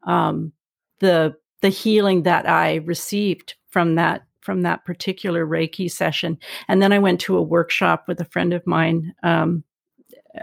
Um, 0.04 0.54
the 1.00 1.36
the 1.62 1.70
healing 1.70 2.24
that 2.24 2.48
I 2.48 2.76
received 2.76 3.56
from 3.70 3.96
that 3.96 4.26
from 4.40 4.62
that 4.62 4.86
particular 4.86 5.46
Reiki 5.46 5.92
session, 5.92 6.38
and 6.68 6.82
then 6.82 6.94
I 6.94 7.00
went 7.00 7.20
to 7.22 7.38
a 7.38 7.42
workshop 7.42 8.06
with 8.08 8.22
a 8.22 8.26
friend 8.26 8.54
of 8.54 8.66
mine 8.66 9.14
um, 9.24 9.64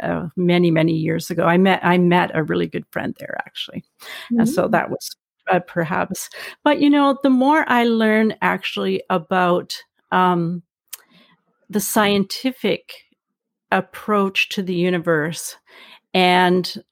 uh, 0.03 0.29
many 0.37 0.71
many 0.71 0.93
years 0.93 1.31
ago. 1.31 1.47
I 1.47 1.57
met 1.57 1.81
I 1.83 1.97
met 1.97 2.33
a 2.35 2.43
really 2.43 2.67
good 2.67 2.85
friend 2.91 3.17
there 3.19 3.37
actually, 3.47 3.85
mm-hmm. 4.03 4.41
and 4.41 4.49
so 4.49 4.69
mm. 4.69 4.73
that 4.73 4.91
was 4.91 5.17
uh, 5.51 5.61
perhaps. 5.61 6.29
But 6.65 6.81
you 6.81 6.91
know, 6.91 7.19
the 7.23 7.31
more 7.31 7.65
I 7.67 7.85
learn 7.85 8.35
actually 8.43 9.03
about 9.09 9.77
um, 10.11 10.63
the 11.73 11.81
scientific 11.81 12.93
approach 13.71 14.51
to 14.51 14.63
the 14.63 14.75
universe 14.75 15.57
and 16.13 16.83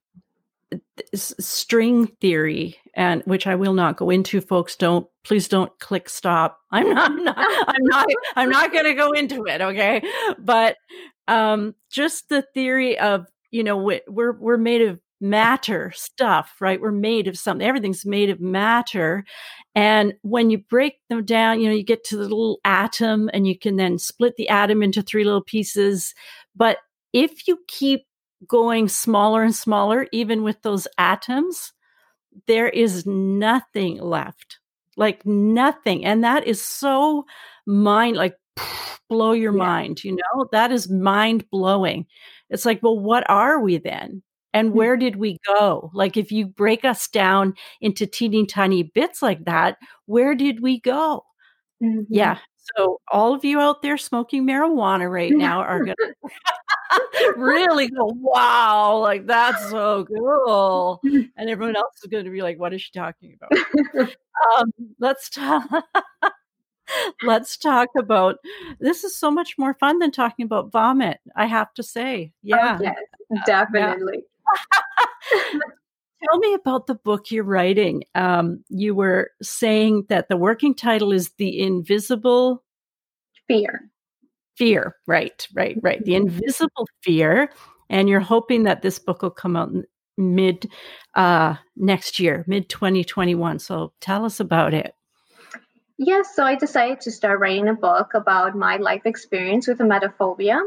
string 1.14 2.07
theory 2.21 2.77
and 2.95 3.23
which 3.25 3.47
I 3.47 3.57
will 3.57 3.75
not 3.75 3.97
go 3.97 4.09
into 4.11 4.40
folks. 4.40 4.77
Don't 4.77 5.07
please 5.23 5.49
don't 5.49 5.77
click 5.79 6.09
stop. 6.09 6.61
I'm 6.71 6.88
not, 6.95 7.11
I'm 7.11 7.25
not 7.25 7.37
I'm 7.38 7.85
not 7.85 8.07
I'm 8.37 8.51
not 8.51 8.73
going 8.73 8.85
to 8.85 8.95
go 8.95 9.12
into 9.12 9.45
it 9.47 9.61
okay? 9.61 10.03
But 10.38 10.77
um 11.29 11.75
just 11.90 12.29
the 12.29 12.43
theory 12.55 12.99
of 12.99 13.27
you 13.51 13.62
know 13.62 13.77
we're 13.77 14.33
we're 14.33 14.57
made 14.57 14.83
of 14.83 14.99
matter 15.20 15.92
stuff, 15.94 16.56
right? 16.61 16.80
We're 16.80 16.92
made 16.92 17.28
of 17.28 17.38
something. 17.38 17.66
Everything's 17.66 18.06
made 18.06 18.30
of 18.30 18.40
matter. 18.40 19.24
And 19.74 20.14
when 20.22 20.50
you 20.50 20.59
break 20.59 20.94
them 21.09 21.24
down, 21.24 21.61
you 21.61 21.68
know, 21.68 21.74
you 21.74 21.85
get 21.85 22.04
to 22.04 22.16
the 22.16 22.22
little 22.22 22.61
atom 22.64 23.30
and 23.33 23.46
you 23.46 23.59
can 23.59 23.76
then 23.76 23.98
split 23.98 24.37
the 24.37 24.48
atom 24.48 24.83
into 24.83 25.02
three 25.02 25.24
little 25.24 25.42
pieces. 25.42 26.14
But 26.56 26.78
if 27.12 27.46
you 27.46 27.59
keep 27.68 28.06
going 28.46 28.88
smaller 28.88 29.42
and 29.42 29.54
smaller, 29.54 30.06
even 30.12 30.42
with 30.42 30.62
those 30.62 30.88
atoms, 30.98 31.72
there 32.46 32.68
is 32.68 33.06
nothing 33.06 34.00
left. 34.00 34.59
Like 34.96 35.24
nothing. 35.26 36.04
And 36.04 36.24
that 36.24 36.46
is 36.46 36.62
so 36.62 37.26
mind 37.66 38.16
like 38.16 38.37
blow 39.09 39.33
your 39.33 39.52
yeah. 39.52 39.64
mind, 39.64 40.04
you 40.04 40.12
know? 40.12 40.48
That 40.52 40.72
is 40.72 40.90
mind 40.90 41.48
blowing. 41.50 42.06
It's 42.48 42.64
like, 42.64 42.83
well, 42.83 42.98
what 42.98 43.28
are 43.28 43.61
we 43.61 43.78
then? 43.78 44.22
And 44.53 44.71
mm. 44.71 44.75
where 44.75 44.97
did 44.97 45.17
we 45.17 45.39
go? 45.47 45.91
Like, 45.95 46.17
if 46.17 46.33
you 46.33 46.47
break 46.47 46.85
us 46.85 47.09
down 47.09 47.55
into 47.81 48.07
teeny 48.07 48.47
tiny 48.47 48.83
bits 48.83 49.23
like 49.23 49.45
that, 49.45 49.79
where 50.07 50.35
did 50.35 50.61
we 50.61 50.81
go? 50.81 51.25
Mm-hmm. 51.83 52.03
Yeah. 52.09 52.39
So, 52.77 53.01
all 53.11 53.35
of 53.35 53.45
you 53.45 53.61
out 53.61 53.83
there 53.83 53.97
smoking 53.97 54.47
marijuana 54.47 55.11
right 55.11 55.33
now 55.35 55.61
are 55.61 55.85
going 55.85 55.97
to 56.93 57.35
really 57.37 57.89
go, 57.89 58.13
wow, 58.17 58.99
like 58.99 59.27
that's 59.27 59.71
so 59.71 60.05
cool. 60.07 61.01
And 61.37 61.49
everyone 61.49 61.77
else 61.77 61.95
is 62.03 62.11
going 62.11 62.25
to 62.25 62.31
be 62.31 62.43
like, 62.43 62.59
what 62.59 62.75
is 62.75 62.83
she 62.83 62.91
talking 62.93 63.37
about? 63.41 64.11
um, 64.57 64.73
let's 64.99 65.31
talk. 65.31 65.65
let's 67.23 67.57
talk 67.57 67.89
about 67.97 68.37
this 68.81 69.05
is 69.05 69.17
so 69.17 69.31
much 69.31 69.57
more 69.57 69.75
fun 69.75 70.01
than 70.01 70.11
talking 70.11 70.45
about 70.45 70.73
vomit 70.73 71.19
i 71.37 71.47
have 71.47 71.73
to 71.73 71.85
say 71.85 72.33
yeah 72.43 72.79
oh, 72.81 72.83
yes, 72.83 73.47
definitely 73.47 74.25
Tell 76.23 76.39
me 76.39 76.55
about 76.55 76.87
the 76.87 76.95
book 76.95 77.31
you're 77.31 77.45
writing. 77.45 78.05
Um, 78.15 78.63
you 78.69 78.95
were 78.95 79.31
saying 79.43 80.05
that 80.09 80.29
the 80.29 80.37
working 80.37 80.75
title 80.75 81.13
is 81.13 81.31
The 81.39 81.61
Invisible 81.61 82.63
Fear. 83.49 83.91
Fear, 84.57 84.97
right, 85.07 85.47
right, 85.55 85.79
right. 85.83 86.05
The 86.05 86.13
mm-hmm. 86.13 86.29
Invisible 86.29 86.87
Fear. 87.03 87.51
And 87.89 88.09
you're 88.09 88.21
hoping 88.21 88.65
that 88.65 88.83
this 88.83 88.99
book 88.99 89.23
will 89.23 89.31
come 89.31 89.57
out 89.57 89.71
mid 90.19 90.71
uh, 91.15 91.57
next 91.75 92.21
year, 92.21 92.45
mid 92.47 92.69
2021. 92.69 93.59
So 93.59 93.93
tell 94.01 94.25
us 94.25 94.41
about 94.41 94.75
it. 94.75 94.95
Yes, 95.97 96.35
so 96.35 96.45
I 96.45 96.55
decided 96.55 97.01
to 97.03 97.11
start 97.11 97.41
writing 97.41 97.69
a 97.69 97.75
book 97.75 98.15
about 98.15 98.57
my 98.57 98.77
life 98.77 99.03
experience 99.05 99.67
with 99.67 99.79
emetophobia. 99.79 100.61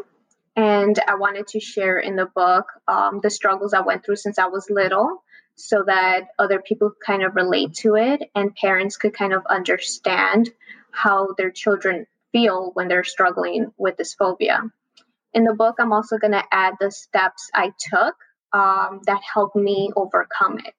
And 0.56 1.00
I 1.08 1.16
wanted 1.16 1.48
to 1.48 1.60
share 1.60 1.98
in 1.98 2.16
the 2.16 2.28
book 2.28 2.68
um, 2.88 3.20
the 3.24 3.30
struggles 3.30 3.74
I 3.74 3.82
went 3.82 4.06
through 4.06 4.18
since 4.18 4.38
I 4.38 4.48
was 4.48 4.70
little 4.70 5.24
so 5.56 5.84
that 5.86 6.28
other 6.40 6.60
people 6.60 6.92
kind 7.06 7.24
of 7.24 7.36
relate 7.36 7.74
to 7.74 7.96
it 7.96 8.30
and 8.36 8.56
parents 8.56 8.98
could 8.98 9.14
kind 9.14 9.34
of 9.34 9.46
understand 9.48 10.50
how 10.92 11.34
their 11.38 11.52
children 11.52 12.06
feel 12.32 12.72
when 12.74 12.88
they're 12.88 13.04
struggling 13.04 13.72
with 13.78 13.98
this 13.98 14.14
phobia. 14.14 14.64
In 15.34 15.44
the 15.44 15.54
book, 15.54 15.76
I'm 15.80 15.94
also 15.94 16.18
going 16.18 16.34
to 16.34 16.44
add 16.52 16.76
the 16.80 16.92
steps 16.92 17.50
I 17.54 17.74
took 17.80 18.16
um, 18.52 19.02
that 19.06 19.22
helped 19.22 19.56
me 19.56 19.92
overcome 19.96 20.60
it. 20.60 20.74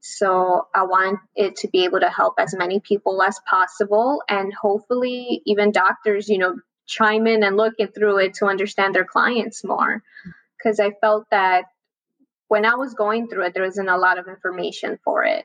So 0.00 0.66
I 0.74 0.82
want 0.82 1.20
it 1.36 1.56
to 1.58 1.68
be 1.68 1.84
able 1.84 2.00
to 2.00 2.10
help 2.10 2.34
as 2.38 2.54
many 2.56 2.80
people 2.80 3.22
as 3.22 3.40
possible 3.48 4.20
and 4.28 4.52
hopefully 4.52 5.42
even 5.46 5.70
doctors, 5.70 6.28
you 6.28 6.38
know, 6.38 6.56
chime 6.86 7.26
in 7.26 7.42
and 7.42 7.56
look 7.56 7.74
through 7.94 8.18
it 8.18 8.34
to 8.34 8.46
understand 8.46 8.94
their 8.94 9.04
clients 9.04 9.64
more. 9.64 10.02
Because 10.56 10.80
I 10.80 10.92
felt 11.00 11.26
that 11.30 11.64
when 12.48 12.64
I 12.64 12.74
was 12.74 12.94
going 12.94 13.28
through 13.28 13.46
it, 13.46 13.54
there 13.54 13.64
wasn't 13.64 13.88
a 13.88 13.96
lot 13.96 14.18
of 14.18 14.28
information 14.28 14.98
for 15.04 15.24
it. 15.24 15.44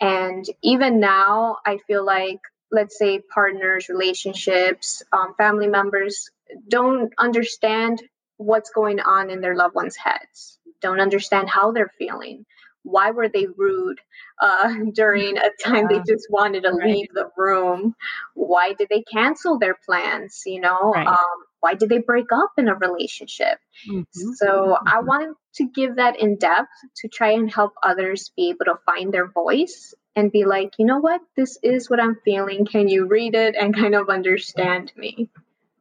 And 0.00 0.44
even 0.62 1.00
now, 1.00 1.58
I 1.64 1.78
feel 1.86 2.04
like, 2.04 2.40
let's 2.70 2.98
say, 2.98 3.20
partners, 3.20 3.88
relationships, 3.88 5.02
um, 5.12 5.34
family 5.36 5.68
members 5.68 6.30
don't 6.68 7.12
understand 7.18 8.02
what's 8.36 8.70
going 8.70 9.00
on 9.00 9.30
in 9.30 9.40
their 9.40 9.56
loved 9.56 9.74
ones' 9.74 9.96
heads, 9.96 10.58
don't 10.80 11.00
understand 11.00 11.48
how 11.48 11.72
they're 11.72 11.92
feeling 11.98 12.44
why 12.82 13.10
were 13.10 13.28
they 13.28 13.46
rude 13.56 14.00
uh, 14.40 14.74
during 14.94 15.38
a 15.38 15.50
time 15.62 15.88
yeah. 15.90 15.98
they 15.98 16.12
just 16.12 16.26
wanted 16.30 16.62
to 16.62 16.70
right. 16.70 16.90
leave 16.90 17.08
the 17.14 17.28
room 17.36 17.94
why 18.34 18.72
did 18.72 18.88
they 18.88 19.02
cancel 19.12 19.58
their 19.58 19.76
plans 19.86 20.42
you 20.46 20.60
know 20.60 20.92
right. 20.92 21.06
um, 21.06 21.44
why 21.60 21.74
did 21.74 21.88
they 21.88 21.98
break 21.98 22.26
up 22.32 22.50
in 22.58 22.68
a 22.68 22.74
relationship 22.74 23.58
mm-hmm. 23.88 24.32
so 24.34 24.46
mm-hmm. 24.46 24.88
i 24.88 25.00
wanted 25.00 25.34
to 25.54 25.68
give 25.68 25.96
that 25.96 26.20
in 26.20 26.36
depth 26.36 26.70
to 26.96 27.08
try 27.08 27.32
and 27.32 27.52
help 27.52 27.72
others 27.82 28.30
be 28.36 28.50
able 28.50 28.64
to 28.64 28.78
find 28.86 29.12
their 29.12 29.28
voice 29.30 29.94
and 30.16 30.32
be 30.32 30.44
like 30.44 30.72
you 30.78 30.86
know 30.86 30.98
what 30.98 31.20
this 31.36 31.58
is 31.62 31.88
what 31.88 32.00
i'm 32.00 32.16
feeling 32.24 32.64
can 32.66 32.88
you 32.88 33.06
read 33.06 33.34
it 33.34 33.54
and 33.58 33.74
kind 33.74 33.94
of 33.94 34.08
understand 34.08 34.92
me 34.96 35.28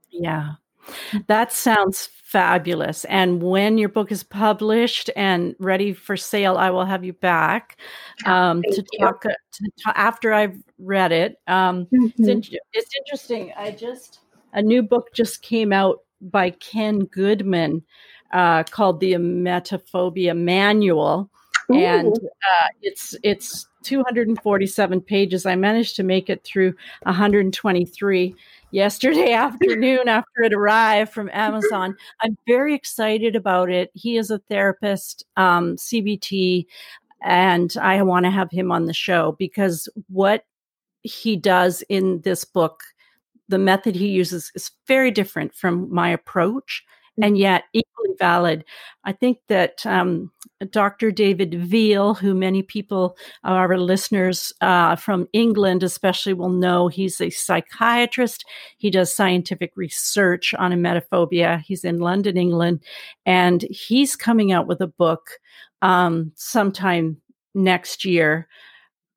yeah 0.10 0.54
that 1.28 1.52
sounds 1.52 2.10
fabulous. 2.24 3.04
And 3.06 3.44
when 3.44 3.78
your 3.78 3.90
book 3.90 4.12
is 4.12 4.24
published 4.24 5.10
and 5.18 5.56
ready 5.60 5.94
for 5.94 6.16
sale, 6.16 6.56
I 6.58 6.70
will 6.70 6.86
have 6.86 7.04
you 7.04 7.12
back 7.12 7.78
um, 8.26 8.62
to 8.64 8.84
talk, 9.00 9.26
uh, 9.26 9.30
to 9.30 9.72
after 10.00 10.34
I've 10.34 10.58
read 10.80 11.12
it. 11.12 11.38
Um, 11.48 11.86
mm-hmm. 11.86 12.06
it's, 12.18 12.28
in, 12.28 12.58
it's 12.74 12.92
interesting. 12.98 13.52
I 13.58 13.72
just 13.72 14.20
a 14.54 14.62
new 14.62 14.82
book 14.82 15.14
just 15.14 15.42
came 15.42 15.74
out 15.74 16.00
by 16.22 16.52
Ken 16.52 17.00
Goodman 17.00 17.84
uh, 18.32 18.64
called 18.64 19.00
the 19.00 19.14
Emetophobia 19.14 20.38
Manual, 20.38 21.30
Ooh. 21.72 21.76
and 21.76 22.16
uh, 22.16 22.68
it's 22.82 23.16
it's 23.24 23.68
247 23.84 25.02
pages. 25.02 25.46
I 25.46 25.56
managed 25.56 25.96
to 25.98 26.04
make 26.04 26.30
it 26.30 26.44
through 26.44 26.74
123 27.04 28.36
yesterday 28.72 29.34
afternoon 29.34 30.08
after 30.08 30.44
it 30.44 30.54
arrived 30.54 31.14
from 31.14 31.30
Amazon. 31.34 31.96
I'm 32.22 32.38
very 32.48 32.74
excited 32.74 33.36
about 33.36 33.70
it. 33.70 33.92
He 33.94 34.18
is 34.18 34.32
a 34.32 34.40
therapist, 34.50 35.26
um, 35.38 35.76
CBT, 35.76 36.66
and 37.22 37.76
I 37.80 38.02
want 38.02 38.26
to 38.26 38.32
have 38.32 38.50
him 38.52 38.72
on 38.72 38.86
the 38.86 38.94
show 38.94 39.36
because 39.38 39.88
what 40.08 40.46
he 41.04 41.36
does 41.36 41.84
in 41.90 42.22
this 42.22 42.46
book, 42.46 42.84
the 43.48 43.58
method 43.58 43.96
he 43.96 44.08
uses 44.08 44.52
is 44.56 44.72
very 44.88 45.12
different 45.12 45.54
from 45.54 45.94
my 45.94 46.10
approach 46.10 46.84
and 47.22 47.38
yet 47.38 47.64
equally 47.74 48.16
valid. 48.18 48.66
I 49.04 49.12
think 49.12 49.40
that 49.48 49.86
um, 49.86 50.32
Dr. 50.70 51.12
David 51.12 51.52
Veale, 51.54 52.14
who 52.18 52.34
many 52.34 52.62
people, 52.62 53.18
our 53.44 53.78
listeners 53.78 54.54
uh, 54.62 54.96
from 54.96 55.28
England 55.34 55.84
especially, 55.84 56.34
will 56.34 56.50
know, 56.50 56.88
he's 56.88 57.20
a 57.20 57.30
psychiatrist. 57.30 58.46
He 58.78 58.90
does 58.90 59.14
scientific 59.14 59.72
research 59.76 60.54
on 60.54 60.72
emetophobia. 60.72 61.62
He's 61.62 61.84
in 61.84 62.00
London, 62.00 62.38
England, 62.38 62.84
and 63.26 63.64
he's 63.64 64.16
coming 64.16 64.52
out 64.52 64.68
with 64.68 64.82
a 64.82 64.88
book 64.88 65.32
um, 65.82 66.32
sometime 66.36 67.18
next 67.54 68.06
year. 68.06 68.48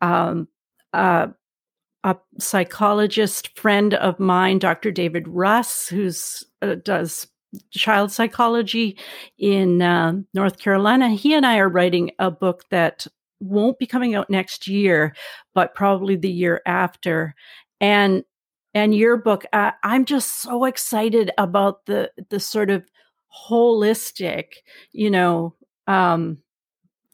Um, 0.01 0.49
uh, 0.93 1.29
a 2.05 2.17
psychologist 2.39 3.59
friend 3.59 3.95
of 3.95 4.21
mine, 4.21 4.59
Dr. 4.59 4.91
David 4.91 5.27
Russ, 5.27 5.89
who's 5.89 6.45
uh, 6.61 6.77
does 6.77 7.27
child 7.71 8.13
psychology 8.13 8.99
in 9.39 9.83
uh, 9.83 10.15
North 10.33 10.59
Carolina. 10.59 11.11
He 11.11 11.35
and 11.35 11.47
I 11.47 11.59
are 11.59 11.69
writing 11.69 12.11
a 12.19 12.31
book 12.31 12.65
that 12.71 13.07
won't 13.41 13.79
be 13.79 13.87
coming 13.87 14.15
out 14.15 14.31
next 14.31 14.67
year, 14.67 15.15
but 15.55 15.75
probably 15.75 16.17
the 16.17 16.31
year 16.31 16.63
after. 16.67 17.35
And 17.81 18.25
and 18.77 18.95
your 18.95 19.17
book, 19.17 19.45
uh, 19.53 19.71
I'm 19.85 20.05
just 20.05 20.43
so 20.43 20.65
excited 20.65 21.31
about 21.39 21.87
the 21.87 22.11
the 22.31 22.41
sort 22.41 22.71
of 22.71 22.85
holistic, 23.49 24.55
you 24.93 25.11
know, 25.11 25.55
um, 25.87 26.39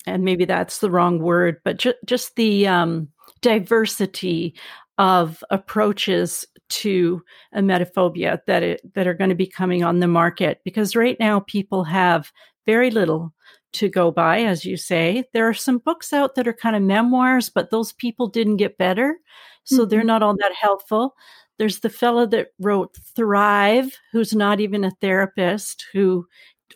and 0.07 0.25
maybe 0.25 0.45
that's 0.45 0.79
the 0.79 0.91
wrong 0.91 1.19
word, 1.19 1.61
but 1.65 1.79
ju- 1.79 1.95
just 2.07 2.37
the 2.37 2.67
um, 2.67 3.09
diversity 3.41 4.55
of 4.99 5.43
approaches 5.51 6.45
to 6.71 7.23
emetophobia 7.55 8.39
that 8.47 8.63
it, 8.63 8.95
that 8.95 9.07
are 9.07 9.15
going 9.15 9.31
to 9.31 9.37
be 9.37 9.47
coming 9.47 9.85
on 9.85 10.01
the 10.01 10.09
market 10.09 10.61
because 10.65 10.97
right 10.97 11.17
now 11.21 11.41
people 11.41 11.85
have 11.85 12.33
very 12.67 12.91
little 12.91 13.35
to 13.73 13.89
go 13.89 14.11
by 14.11 14.41
as 14.41 14.65
you 14.65 14.77
say 14.77 15.25
there 15.33 15.49
are 15.49 15.55
some 15.55 15.79
books 15.79 16.13
out 16.13 16.35
that 16.35 16.49
are 16.49 16.53
kind 16.53 16.75
of 16.75 16.83
memoirs 16.83 17.49
but 17.49 17.71
those 17.71 17.93
people 17.93 18.29
didn't 18.29 18.57
get 18.57 18.79
better 18.79 19.17
so 19.65 19.81
mm-hmm. 19.81 19.91
they're 19.91 20.05
not 20.05 20.23
all 20.23 20.37
that 20.37 20.53
helpful 20.59 21.15
there's 21.59 21.81
the 21.81 21.91
fellow 21.91 22.27
that 22.27 22.49
wrote 22.59 22.97
thrive 23.15 23.97
who's 24.13 24.35
not 24.35 24.61
even 24.61 24.85
a 24.85 24.93
therapist 25.01 25.87
who 25.93 26.27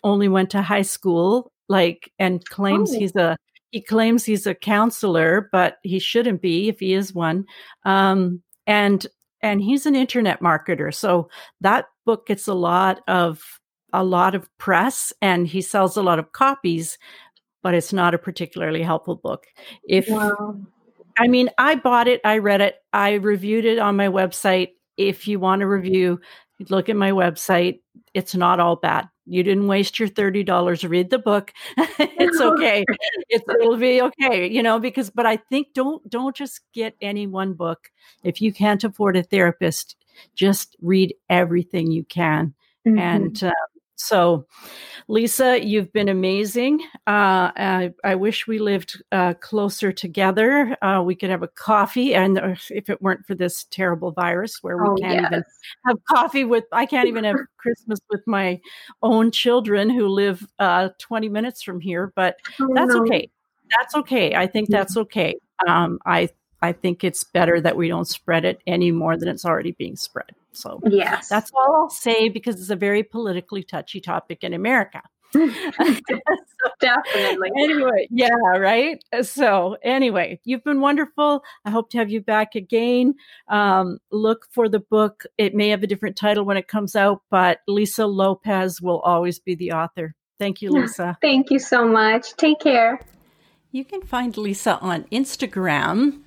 only 0.03 0.27
went 0.27 0.49
to 0.49 0.61
high 0.61 0.81
school 0.81 1.51
like 1.67 2.11
and 2.19 2.47
claims 2.49 2.93
oh. 2.93 2.99
he's 2.99 3.15
a 3.15 3.35
he 3.75 3.81
claims 3.81 4.23
he's 4.23 4.47
a 4.47 4.55
counselor, 4.55 5.49
but 5.51 5.79
he 5.83 5.99
shouldn't 5.99 6.41
be 6.41 6.69
if 6.69 6.79
he 6.79 6.93
is 6.93 7.13
one. 7.13 7.43
Um, 7.83 8.41
and 8.65 9.05
and 9.41 9.61
he's 9.61 9.85
an 9.85 9.95
internet 9.95 10.41
marketer, 10.41 10.93
so 10.93 11.29
that 11.61 11.85
book 12.05 12.27
gets 12.27 12.47
a 12.47 12.53
lot 12.53 13.01
of 13.07 13.43
a 13.93 14.03
lot 14.03 14.35
of 14.35 14.49
press, 14.57 15.13
and 15.21 15.47
he 15.47 15.61
sells 15.61 15.95
a 15.95 16.03
lot 16.03 16.19
of 16.19 16.31
copies, 16.33 16.97
but 17.63 17.73
it's 17.73 17.93
not 17.93 18.13
a 18.13 18.19
particularly 18.19 18.81
helpful 18.81 19.15
book. 19.15 19.45
If 19.87 20.09
wow. 20.09 20.59
I 21.17 21.27
mean, 21.27 21.49
I 21.57 21.75
bought 21.75 22.07
it, 22.07 22.19
I 22.25 22.39
read 22.39 22.61
it, 22.61 22.75
I 22.91 23.13
reviewed 23.13 23.65
it 23.65 23.79
on 23.79 23.95
my 23.95 24.07
website. 24.07 24.71
If 24.97 25.27
you 25.27 25.39
want 25.39 25.61
to 25.61 25.67
review, 25.67 26.19
look 26.69 26.89
at 26.89 26.95
my 26.95 27.11
website. 27.11 27.79
It's 28.13 28.35
not 28.35 28.59
all 28.59 28.75
bad. 28.75 29.07
You 29.25 29.43
didn't 29.43 29.67
waste 29.67 29.99
your 29.99 30.09
$30 30.09 30.89
read 30.89 31.09
the 31.09 31.19
book. 31.19 31.53
It's 32.17 32.39
okay. 32.41 32.85
It's, 33.29 33.43
it'll 33.47 33.77
be 33.77 34.01
okay 34.01 34.47
you 34.47 34.63
know 34.63 34.79
because 34.79 35.09
but 35.09 35.25
i 35.25 35.37
think 35.37 35.73
don't 35.73 36.07
don't 36.09 36.35
just 36.35 36.61
get 36.73 36.95
any 37.01 37.27
one 37.27 37.53
book. 37.53 37.91
If 38.23 38.41
you 38.41 38.53
can't 38.53 38.83
afford 38.83 39.17
a 39.17 39.23
therapist 39.23 39.95
just 40.35 40.75
read 40.81 41.13
everything 41.29 41.91
you 41.91 42.03
can. 42.03 42.53
Mm-hmm. 42.87 42.99
and 42.99 43.43
uh, 43.43 43.51
so, 43.95 44.45
Lisa, 45.07 45.65
you've 45.65 45.91
been 45.93 46.09
amazing. 46.09 46.81
Uh, 47.07 47.51
I, 47.55 47.93
I, 48.03 48.15
wish 48.15 48.45
we 48.45 48.59
lived 48.59 49.01
uh, 49.11 49.35
closer 49.35 49.91
together. 49.91 50.75
Uh, 50.81 51.01
we 51.05 51.15
could 51.15 51.29
have 51.29 51.43
a 51.43 51.47
coffee, 51.47 52.13
and 52.13 52.37
uh, 52.37 52.55
if 52.69 52.89
it 52.89 53.01
weren't 53.01 53.25
for 53.25 53.35
this 53.35 53.63
terrible 53.65 54.11
virus, 54.11 54.59
where 54.61 54.77
we 54.77 54.89
oh, 54.89 54.95
can't 54.95 55.21
yes. 55.21 55.25
even 55.27 55.43
have 55.85 55.97
coffee 56.09 56.43
with, 56.43 56.65
I 56.71 56.85
can't 56.85 57.07
even 57.07 57.23
have 57.23 57.37
Christmas 57.57 57.99
with 58.09 58.21
my 58.27 58.59
own 59.01 59.31
children 59.31 59.89
who 59.89 60.07
live 60.07 60.45
uh, 60.59 60.89
20 60.99 61.29
minutes 61.29 61.63
from 61.63 61.79
here. 61.79 62.11
But 62.15 62.37
oh, 62.59 62.69
that's 62.73 62.93
no. 62.93 63.03
okay. 63.03 63.29
That's 63.77 63.95
okay. 63.95 64.35
I 64.35 64.45
think 64.45 64.69
that's 64.69 64.97
okay. 64.97 65.35
Um, 65.67 65.99
I 66.05 66.29
I 66.65 66.73
think 66.73 67.03
it's 67.03 67.23
better 67.23 67.61
that 67.61 67.77
we 67.77 67.87
don't 67.87 68.07
spread 68.07 68.45
it 68.45 68.61
any 68.65 68.91
more 68.91 69.17
than 69.17 69.29
it's 69.29 69.45
already 69.45 69.71
being 69.71 69.95
spread. 69.95 70.31
So 70.51 70.81
yes, 70.85 71.29
that's 71.29 71.51
all 71.53 71.75
I'll 71.75 71.89
say 71.89 72.29
because 72.29 72.59
it's 72.59 72.69
a 72.69 72.75
very 72.75 73.03
politically 73.03 73.63
touchy 73.63 74.01
topic 74.01 74.43
in 74.43 74.53
America. 74.53 75.01
Definitely. 76.79 77.49
Anyway, 77.57 78.07
yeah, 78.09 78.29
right. 78.57 79.03
So, 79.21 79.77
anyway, 79.83 80.39
you've 80.43 80.63
been 80.63 80.81
wonderful. 80.81 81.43
I 81.65 81.71
hope 81.71 81.89
to 81.91 81.97
have 81.97 82.09
you 82.09 82.21
back 82.21 82.55
again. 82.55 83.15
Um, 83.49 83.99
look 84.11 84.47
for 84.51 84.69
the 84.69 84.79
book. 84.79 85.25
It 85.37 85.53
may 85.53 85.69
have 85.69 85.83
a 85.83 85.87
different 85.87 86.15
title 86.15 86.45
when 86.45 86.57
it 86.57 86.67
comes 86.67 86.95
out, 86.95 87.21
but 87.29 87.59
Lisa 87.67 88.05
Lopez 88.05 88.81
will 88.81 88.99
always 89.01 89.39
be 89.39 89.55
the 89.55 89.73
author. 89.73 90.15
Thank 90.39 90.61
you, 90.61 90.71
Lisa. 90.71 91.17
Thank 91.21 91.49
you 91.49 91.59
so 91.59 91.85
much. 91.85 92.35
Take 92.35 92.59
care. 92.59 92.99
You 93.71 93.83
can 93.83 94.01
find 94.03 94.37
Lisa 94.37 94.77
on 94.79 95.03
Instagram 95.11 96.21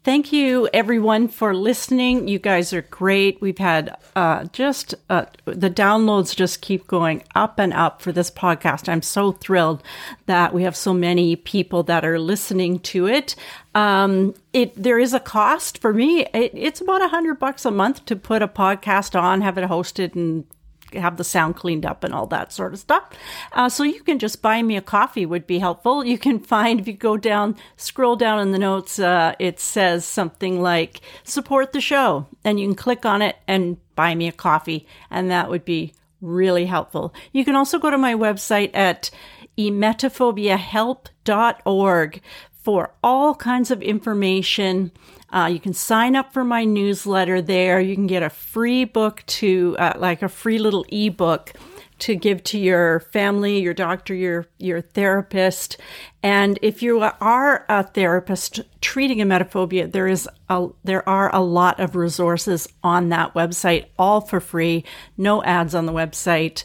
Thank 0.05 0.33
you, 0.33 0.69
everyone, 0.75 1.29
for 1.29 1.55
listening. 1.55 2.27
You 2.27 2.41
guys 2.41 2.73
are 2.73 2.83
great. 2.83 3.41
We've 3.41 3.59
had 3.59 3.97
uh, 4.17 4.47
just 4.47 4.97
uh, 5.09 5.27
the 5.45 5.71
downloads 5.71 6.35
just 6.35 6.61
keep 6.61 6.89
going 6.89 7.23
up 7.37 7.61
and 7.61 7.73
up 7.73 8.03
for 8.03 8.11
this 8.11 8.29
podcast. 8.29 8.89
I'm 8.89 9.03
so 9.03 9.31
thrilled 9.31 9.81
that 10.27 10.53
we 10.53 10.65
have 10.65 10.75
so 10.75 10.93
many 10.93 11.37
people 11.37 11.85
that 11.85 12.05
are 12.05 12.19
listening 12.19 12.81
to 12.81 13.07
it. 13.07 13.37
Um, 13.77 14.35
it 14.53 14.75
there 14.75 14.99
is 14.99 15.15
a 15.15 15.21
cost 15.21 15.79
for 15.79 15.95
me. 15.95 16.27
It, 16.35 16.51
it's 16.53 16.81
about 16.81 17.03
a 17.03 17.09
hundred 17.09 17.39
bucks 17.39 17.65
a 17.65 17.71
month 17.71 18.05
to 18.07 18.17
put 18.17 18.43
a 18.43 18.49
podcast 18.49 19.19
on, 19.19 19.41
have 19.41 19.57
it 19.57 19.69
hosted, 19.69 20.17
and 20.17 20.47
have 20.95 21.17
the 21.17 21.25
sound 21.25 21.57
cleaned 21.57 21.87
up 21.87 22.05
and 22.05 22.15
all 22.15 22.27
that 22.29 22.53
sort 22.53 22.73
of 22.73 22.79
stuff. 22.79 23.11
Uh, 23.53 23.69
so 23.69 23.83
you 23.83 24.03
can 24.03 24.19
just 24.19 24.41
buy 24.43 24.63
me 24.63 24.77
a 24.77 24.83
coffee 24.83 25.27
would 25.27 25.47
be 25.47 25.59
helpful. 25.59 26.05
You 26.05 26.19
can 26.19 26.39
find 26.41 26.81
if 26.81 26.87
you 26.87 26.95
go 26.95 27.17
down, 27.17 27.57
scroll 27.77 28.17
down 28.17 28.41
in 28.41 28.53
the 28.53 28.59
notes, 28.59 28.99
uh, 28.99 29.35
it 29.39 29.61
says 29.61 30.05
something 30.05 30.61
like 30.61 31.01
support 31.25 31.73
the 31.73 31.81
show, 31.81 32.27
and 32.45 32.61
you 32.61 32.69
can 32.69 32.75
click 32.75 33.07
on 33.07 33.23
it 33.23 33.37
and 33.47 33.79
buy 33.95 34.15
me 34.15 34.29
a 34.29 34.33
coffee, 34.33 34.87
and 35.11 35.31
that 35.31 35.49
would 35.51 35.65
be 35.65 35.95
really 36.21 36.67
helpful. 36.67 37.15
You 37.33 37.45
can 37.45 37.57
also 37.57 37.79
go 37.79 37.91
to 37.91 37.99
my 37.99 38.15
website 38.15 38.71
at 38.75 39.11
emetophobiahelp.org 39.59 42.21
for 42.63 42.95
all 43.03 43.35
kinds 43.35 43.71
of 43.71 43.83
information 43.83 44.93
uh, 45.33 45.47
you 45.47 45.59
can 45.59 45.73
sign 45.73 46.15
up 46.15 46.33
for 46.33 46.45
my 46.45 46.65
newsletter 46.65 47.41
there. 47.41 47.81
You 47.81 47.95
can 47.95 48.07
get 48.07 48.23
a 48.23 48.29
free 48.29 48.85
book 48.85 49.25
to, 49.27 49.75
uh, 49.79 49.95
like 49.97 50.21
a 50.23 50.29
free 50.29 50.59
little 50.59 50.85
ebook 50.91 51.55
to 52.01 52.17
give 52.17 52.43
to 52.43 52.59
your 52.59 53.01
family, 53.13 53.61
your 53.61 53.73
doctor, 53.73 54.13
your 54.13 54.47
your 54.59 54.81
therapist. 54.81 55.77
And 56.23 56.59
if 56.61 56.83
you 56.83 57.01
are 57.01 57.65
a 57.69 57.85
therapist 57.85 58.61
treating 58.81 59.19
emetophobia, 59.19 59.91
there 59.91 60.09
is 60.09 60.29
a 60.49 60.69
there 60.83 61.09
are 61.09 61.35
a 61.35 61.41
lot 61.41 61.79
of 61.81 61.95
resources 61.95 62.69
on 62.83 63.09
that 63.11 63.35
website, 63.35 63.87
all 63.99 64.21
for 64.21 64.41
free, 64.41 64.85
no 65.17 65.43
ads 65.45 65.75
on 65.75 65.87
the 65.87 65.93
website. 65.93 66.65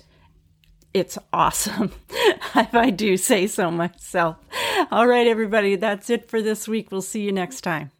It's 0.94 1.18
awesome, 1.32 1.92
if 2.56 2.74
I 2.74 2.90
do 2.90 3.18
say 3.18 3.48
so 3.48 3.70
myself. 3.70 4.38
All 4.92 5.06
right, 5.08 5.28
everybody, 5.28 5.76
that's 5.76 6.10
it 6.10 6.30
for 6.30 6.42
this 6.42 6.68
week. 6.68 6.92
We'll 6.92 7.02
see 7.02 7.22
you 7.22 7.32
next 7.32 7.62
time. 7.62 7.92